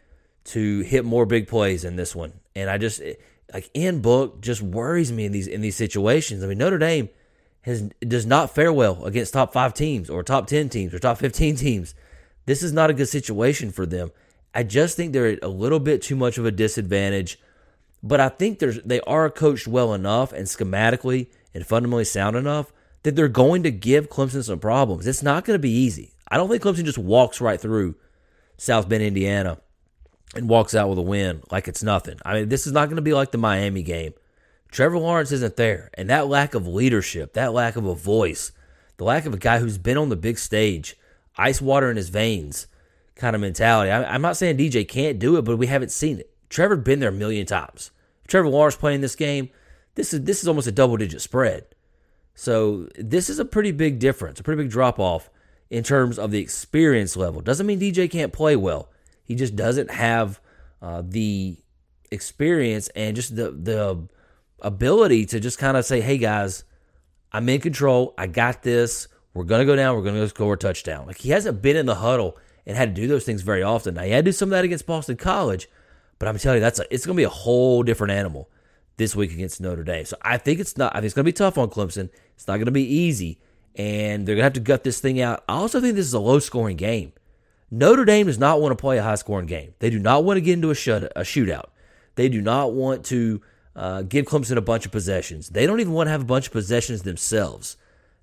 to 0.44 0.80
hit 0.80 1.04
more 1.04 1.26
big 1.26 1.48
plays 1.48 1.84
in 1.84 1.96
this 1.96 2.14
one. 2.14 2.32
And 2.54 2.70
I 2.70 2.78
just 2.78 3.02
like 3.52 3.70
Ian 3.74 4.00
Book 4.00 4.40
just 4.40 4.62
worries 4.62 5.12
me 5.12 5.24
in 5.24 5.32
these 5.32 5.46
in 5.46 5.60
these 5.60 5.76
situations. 5.76 6.42
I 6.42 6.46
mean, 6.46 6.58
Notre 6.58 6.78
Dame 6.78 7.08
has 7.62 7.82
does 8.00 8.26
not 8.26 8.54
fare 8.54 8.72
well 8.72 9.04
against 9.04 9.32
top 9.32 9.52
five 9.52 9.74
teams 9.74 10.08
or 10.08 10.22
top 10.22 10.46
ten 10.46 10.68
teams 10.68 10.94
or 10.94 10.98
top 10.98 11.18
fifteen 11.18 11.56
teams. 11.66 11.94
This 12.46 12.62
is 12.62 12.72
not 12.72 12.90
a 12.90 12.94
good 12.94 13.08
situation 13.08 13.72
for 13.72 13.86
them. 13.86 14.10
I 14.54 14.62
just 14.62 14.96
think 14.96 15.12
they're 15.12 15.38
a 15.42 15.48
little 15.48 15.80
bit 15.80 16.00
too 16.00 16.16
much 16.16 16.38
of 16.38 16.46
a 16.46 16.50
disadvantage. 16.50 17.38
But 18.06 18.20
I 18.20 18.28
think 18.28 18.58
there's 18.58 18.80
they 18.82 19.00
are 19.00 19.28
coached 19.30 19.66
well 19.66 19.92
enough 19.92 20.32
and 20.32 20.46
schematically 20.46 21.26
and 21.52 21.66
fundamentally 21.66 22.04
sound 22.04 22.36
enough 22.36 22.72
that 23.02 23.16
they're 23.16 23.28
going 23.28 23.62
to 23.64 23.70
give 23.70 24.10
Clemson 24.10 24.44
some 24.44 24.60
problems. 24.60 25.06
It's 25.06 25.22
not 25.22 25.44
going 25.44 25.56
to 25.56 25.62
be 25.62 25.70
easy. 25.70 26.12
I 26.28 26.36
don't 26.36 26.48
think 26.48 26.62
Clemson 26.62 26.84
just 26.84 26.98
walks 26.98 27.40
right 27.40 27.60
through 27.60 27.96
South 28.58 28.88
Bend, 28.88 29.02
Indiana 29.02 29.58
and 30.34 30.48
walks 30.48 30.74
out 30.74 30.88
with 30.88 30.98
a 30.98 31.02
win 31.02 31.42
like 31.50 31.68
it's 31.68 31.82
nothing. 31.82 32.18
I 32.24 32.34
mean, 32.34 32.48
this 32.48 32.66
is 32.66 32.72
not 32.72 32.86
going 32.86 32.96
to 32.96 33.02
be 33.02 33.14
like 33.14 33.32
the 33.32 33.38
Miami 33.38 33.82
game. 33.82 34.14
Trevor 34.70 34.98
Lawrence 34.98 35.32
isn't 35.32 35.56
there. 35.56 35.90
And 35.94 36.10
that 36.10 36.28
lack 36.28 36.54
of 36.54 36.66
leadership, 36.66 37.32
that 37.34 37.52
lack 37.52 37.76
of 37.76 37.86
a 37.86 37.94
voice, 37.94 38.52
the 38.98 39.04
lack 39.04 39.26
of 39.26 39.34
a 39.34 39.38
guy 39.38 39.58
who's 39.58 39.78
been 39.78 39.96
on 39.96 40.08
the 40.08 40.16
big 40.16 40.38
stage, 40.38 40.96
ice 41.36 41.60
water 41.60 41.90
in 41.90 41.96
his 41.96 42.08
veins 42.08 42.66
kind 43.14 43.34
of 43.34 43.40
mentality. 43.40 43.90
I, 43.90 44.14
am 44.14 44.22
not 44.22 44.36
saying 44.36 44.58
DJ 44.58 44.86
can't 44.86 45.18
do 45.18 45.36
it, 45.36 45.42
but 45.42 45.56
we 45.56 45.66
haven't 45.66 45.90
seen 45.90 46.20
it. 46.20 46.30
Trevor's 46.48 46.84
been 46.84 47.00
there 47.00 47.08
a 47.08 47.12
million 47.12 47.46
times. 47.46 47.90
Trevor 48.26 48.48
Lawrence 48.48 48.76
playing 48.76 49.00
this 49.00 49.16
game, 49.16 49.50
this 49.94 50.12
is 50.12 50.22
this 50.22 50.42
is 50.42 50.48
almost 50.48 50.66
a 50.66 50.72
double 50.72 50.96
digit 50.96 51.20
spread. 51.20 51.66
So 52.34 52.88
this 52.98 53.30
is 53.30 53.38
a 53.38 53.44
pretty 53.44 53.72
big 53.72 53.98
difference, 53.98 54.40
a 54.40 54.42
pretty 54.42 54.62
big 54.62 54.70
drop 54.70 54.98
off 54.98 55.30
in 55.70 55.82
terms 55.82 56.18
of 56.18 56.30
the 56.30 56.38
experience 56.38 57.16
level. 57.16 57.40
Doesn't 57.40 57.66
mean 57.66 57.80
DJ 57.80 58.10
can't 58.10 58.32
play 58.32 58.56
well. 58.56 58.90
He 59.24 59.34
just 59.34 59.56
doesn't 59.56 59.90
have 59.90 60.40
uh, 60.82 61.02
the 61.04 61.56
experience 62.10 62.88
and 62.94 63.16
just 63.16 63.34
the 63.34 63.50
the 63.50 64.06
ability 64.60 65.26
to 65.26 65.40
just 65.40 65.58
kind 65.58 65.76
of 65.76 65.84
say, 65.84 66.00
"Hey 66.00 66.18
guys, 66.18 66.64
I'm 67.32 67.48
in 67.48 67.60
control. 67.60 68.14
I 68.18 68.26
got 68.26 68.62
this. 68.62 69.08
We're 69.34 69.44
gonna 69.44 69.64
go 69.64 69.76
down. 69.76 69.96
We're 69.96 70.02
gonna 70.02 70.18
go 70.18 70.26
score 70.28 70.54
a 70.54 70.58
touchdown." 70.58 71.06
Like 71.06 71.18
he 71.18 71.30
hasn't 71.30 71.62
been 71.62 71.76
in 71.76 71.86
the 71.86 71.96
huddle 71.96 72.36
and 72.66 72.76
had 72.76 72.94
to 72.94 73.00
do 73.00 73.08
those 73.08 73.24
things 73.24 73.42
very 73.42 73.62
often. 73.62 73.94
Now 73.94 74.02
he 74.02 74.10
had 74.10 74.24
to 74.24 74.30
do 74.30 74.32
some 74.32 74.48
of 74.48 74.50
that 74.50 74.64
against 74.64 74.86
Boston 74.86 75.16
College, 75.16 75.68
but 76.18 76.28
I'm 76.28 76.38
telling 76.38 76.56
you, 76.56 76.60
that's 76.60 76.78
a, 76.78 76.92
it's 76.92 77.06
gonna 77.06 77.16
be 77.16 77.24
a 77.24 77.28
whole 77.28 77.82
different 77.82 78.12
animal 78.12 78.48
this 78.96 79.14
week 79.14 79.32
against 79.32 79.60
Notre 79.60 79.84
Dame. 79.84 80.04
So 80.04 80.16
I 80.22 80.38
think 80.38 80.60
it's 80.60 80.76
not. 80.76 80.92
I 80.94 80.98
think 80.98 81.06
it's 81.06 81.14
gonna 81.14 81.24
be 81.24 81.32
tough 81.32 81.58
on 81.58 81.68
Clemson. 81.68 82.10
It's 82.34 82.46
not 82.48 82.58
gonna 82.58 82.70
be 82.70 82.84
easy, 82.84 83.38
and 83.74 84.26
they're 84.26 84.34
gonna 84.34 84.44
have 84.44 84.52
to 84.54 84.60
gut 84.60 84.84
this 84.84 85.00
thing 85.00 85.20
out. 85.20 85.44
I 85.48 85.54
also 85.54 85.80
think 85.80 85.94
this 85.94 86.06
is 86.06 86.14
a 86.14 86.20
low 86.20 86.38
scoring 86.38 86.76
game. 86.76 87.12
Notre 87.70 88.04
Dame 88.04 88.26
does 88.26 88.38
not 88.38 88.60
want 88.60 88.76
to 88.76 88.80
play 88.80 88.98
a 88.98 89.02
high 89.02 89.16
scoring 89.16 89.46
game. 89.46 89.74
They 89.80 89.90
do 89.90 89.98
not 89.98 90.24
want 90.24 90.36
to 90.36 90.40
get 90.40 90.52
into 90.52 90.70
a, 90.70 90.74
shut, 90.74 91.04
a 91.16 91.22
shootout. 91.22 91.70
They 92.14 92.28
do 92.28 92.40
not 92.40 92.72
want 92.72 93.04
to 93.06 93.42
uh, 93.74 94.02
give 94.02 94.26
Clemson 94.26 94.56
a 94.56 94.60
bunch 94.60 94.86
of 94.86 94.92
possessions. 94.92 95.48
They 95.48 95.66
don't 95.66 95.80
even 95.80 95.92
want 95.92 96.06
to 96.06 96.12
have 96.12 96.22
a 96.22 96.26
bunch 96.26 96.46
of 96.46 96.52
possessions 96.52 97.02
themselves. 97.02 97.76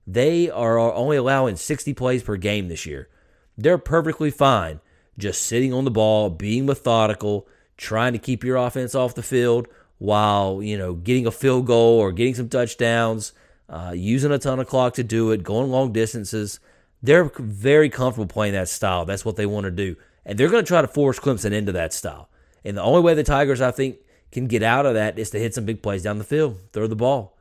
They 0.07 0.49
are 0.49 0.79
only 0.79 1.17
allowing 1.17 1.57
60 1.57 1.93
plays 1.93 2.23
per 2.23 2.37
game 2.37 2.69
this 2.69 2.85
year. 2.85 3.09
They're 3.57 3.77
perfectly 3.77 4.31
fine 4.31 4.79
just 5.17 5.43
sitting 5.43 5.73
on 5.73 5.85
the 5.85 5.91
ball, 5.91 6.29
being 6.29 6.65
methodical, 6.65 7.47
trying 7.77 8.13
to 8.13 8.19
keep 8.19 8.43
your 8.43 8.57
offense 8.57 8.95
off 8.95 9.15
the 9.15 9.23
field 9.23 9.67
while, 9.97 10.61
you 10.61 10.77
know, 10.77 10.93
getting 10.93 11.25
a 11.25 11.31
field 11.31 11.65
goal 11.65 11.99
or 11.99 12.11
getting 12.11 12.35
some 12.35 12.49
touchdowns, 12.49 13.33
uh, 13.69 13.93
using 13.95 14.31
a 14.31 14.39
ton 14.39 14.59
of 14.59 14.67
clock 14.67 14.93
to 14.95 15.03
do 15.03 15.31
it, 15.31 15.43
going 15.43 15.69
long 15.69 15.91
distances. 15.91 16.59
They're 17.01 17.31
very 17.37 17.89
comfortable 17.89 18.27
playing 18.27 18.53
that 18.53 18.69
style. 18.69 19.05
That's 19.05 19.25
what 19.25 19.35
they 19.35 19.45
want 19.45 19.65
to 19.65 19.71
do. 19.71 19.95
And 20.25 20.37
they're 20.37 20.49
going 20.49 20.63
to 20.63 20.67
try 20.67 20.81
to 20.81 20.87
force 20.87 21.19
Clemson 21.19 21.51
into 21.51 21.71
that 21.73 21.93
style. 21.93 22.29
And 22.63 22.77
the 22.77 22.81
only 22.81 23.01
way 23.01 23.13
the 23.13 23.23
Tigers, 23.23 23.61
I 23.61 23.71
think, 23.71 23.97
can 24.31 24.47
get 24.47 24.63
out 24.63 24.85
of 24.85 24.93
that 24.93 25.19
is 25.19 25.29
to 25.31 25.39
hit 25.39 25.53
some 25.53 25.65
big 25.65 25.81
plays 25.81 26.03
down 26.03 26.17
the 26.17 26.23
field, 26.23 26.57
throw 26.71 26.87
the 26.87 26.95
ball, 26.95 27.37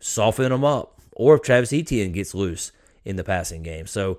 soften 0.00 0.50
them 0.50 0.64
up, 0.64 1.00
or 1.12 1.34
if 1.36 1.42
Travis 1.42 1.72
Etienne 1.72 2.12
gets 2.12 2.34
loose 2.34 2.72
in 3.04 3.16
the 3.16 3.24
passing 3.24 3.62
game. 3.62 3.86
So 3.86 4.18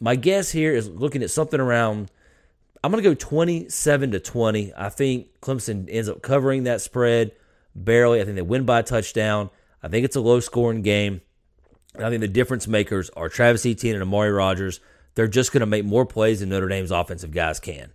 my 0.00 0.16
guess 0.16 0.50
here 0.50 0.72
is 0.72 0.88
looking 0.88 1.22
at 1.22 1.30
something 1.30 1.60
around. 1.60 2.10
I'm 2.84 2.90
going 2.90 3.02
to 3.02 3.08
go 3.08 3.14
27 3.14 4.10
to 4.10 4.20
20. 4.20 4.74
I 4.76 4.90
think 4.90 5.40
Clemson 5.40 5.88
ends 5.90 6.06
up 6.06 6.20
covering 6.20 6.64
that 6.64 6.82
spread 6.82 7.32
barely. 7.74 8.20
I 8.20 8.24
think 8.24 8.36
they 8.36 8.42
win 8.42 8.66
by 8.66 8.80
a 8.80 8.82
touchdown. 8.82 9.48
I 9.82 9.88
think 9.88 10.04
it's 10.04 10.16
a 10.16 10.20
low 10.20 10.38
scoring 10.40 10.82
game. 10.82 11.22
I 11.98 12.10
think 12.10 12.20
the 12.20 12.28
difference 12.28 12.68
makers 12.68 13.08
are 13.16 13.30
Travis 13.30 13.64
Etienne 13.64 13.94
and 13.94 14.02
Amari 14.02 14.30
Rogers. 14.30 14.80
They're 15.14 15.28
just 15.28 15.50
going 15.50 15.62
to 15.62 15.66
make 15.66 15.86
more 15.86 16.04
plays 16.04 16.40
than 16.40 16.50
Notre 16.50 16.68
Dame's 16.68 16.90
offensive 16.90 17.30
guys 17.30 17.58
can. 17.58 17.90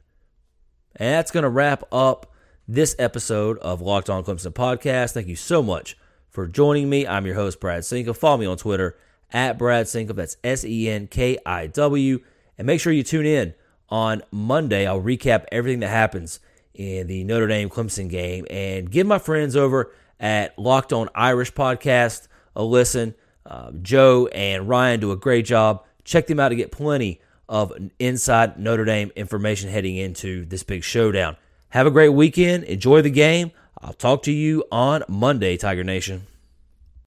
And 0.96 1.14
that's 1.14 1.30
going 1.30 1.44
to 1.44 1.50
wrap 1.50 1.84
up 1.92 2.34
this 2.68 2.96
episode 2.98 3.60
of 3.60 3.82
Locked 3.82 4.10
On 4.10 4.24
Clemson 4.24 4.54
podcast. 4.54 5.14
Thank 5.14 5.28
you 5.28 5.36
so 5.36 5.62
much 5.62 6.00
for 6.32 6.48
joining 6.48 6.90
me. 6.90 7.06
I'm 7.06 7.28
your 7.28 7.36
host, 7.36 7.60
Brad 7.60 7.84
Senkiw. 7.84 8.18
Follow 8.18 8.38
me 8.38 8.48
on 8.48 8.58
Twitter 8.58 8.98
at 9.32 9.60
Brad 9.60 9.86
Senkiw. 9.86 10.16
That's 10.16 10.38
S 10.44 10.66
E 10.66 10.90
N 10.90 11.06
K 11.06 11.38
I 11.46 11.68
W. 11.68 12.22
And 12.58 12.66
make 12.66 12.82
sure 12.82 12.92
you 12.92 13.04
tune 13.04 13.28
in 13.28 13.54
on 13.90 14.22
Monday. 14.32 14.88
I'll 14.88 15.02
recap 15.02 15.46
everything 15.52 15.80
that 15.82 15.90
happens 15.90 16.40
in 16.74 17.08
the 17.08 17.24
Notre 17.24 17.48
Dame 17.48 17.70
Clemson 17.70 18.10
game 18.10 18.46
and 18.50 18.90
give 18.90 19.06
my 19.06 19.20
friends 19.20 19.56
over 19.56 19.92
at 20.20 20.58
Locked 20.58 20.94
On 20.94 21.10
Irish 21.16 21.54
podcast 21.54 22.28
a 22.56 22.64
listen. 22.64 23.16
Uh, 23.46 23.72
Joe 23.82 24.28
and 24.28 24.70
Ryan 24.70 25.00
do 25.00 25.12
a 25.12 25.18
great 25.18 25.46
job. 25.46 25.84
Check 26.04 26.28
them 26.28 26.40
out 26.40 26.50
to 26.50 26.56
get 26.56 26.72
plenty 26.72 27.22
of 27.48 27.74
inside 27.98 28.60
Notre 28.60 28.86
Dame 28.86 29.12
information 29.16 29.70
heading 29.70 29.96
into 29.96 30.46
this 30.46 30.64
big 30.64 30.84
showdown. 30.84 31.36
Have 31.70 31.88
a 31.88 31.92
great 31.92 32.10
weekend. 32.10 32.64
Enjoy 32.66 33.02
the 33.02 33.10
game. 33.10 33.52
I'll 33.82 33.94
talk 33.94 34.24
to 34.24 34.32
you 34.32 34.66
on 34.72 35.04
Monday, 35.08 35.58
Tiger 35.58 35.84
Nation. 35.84 36.28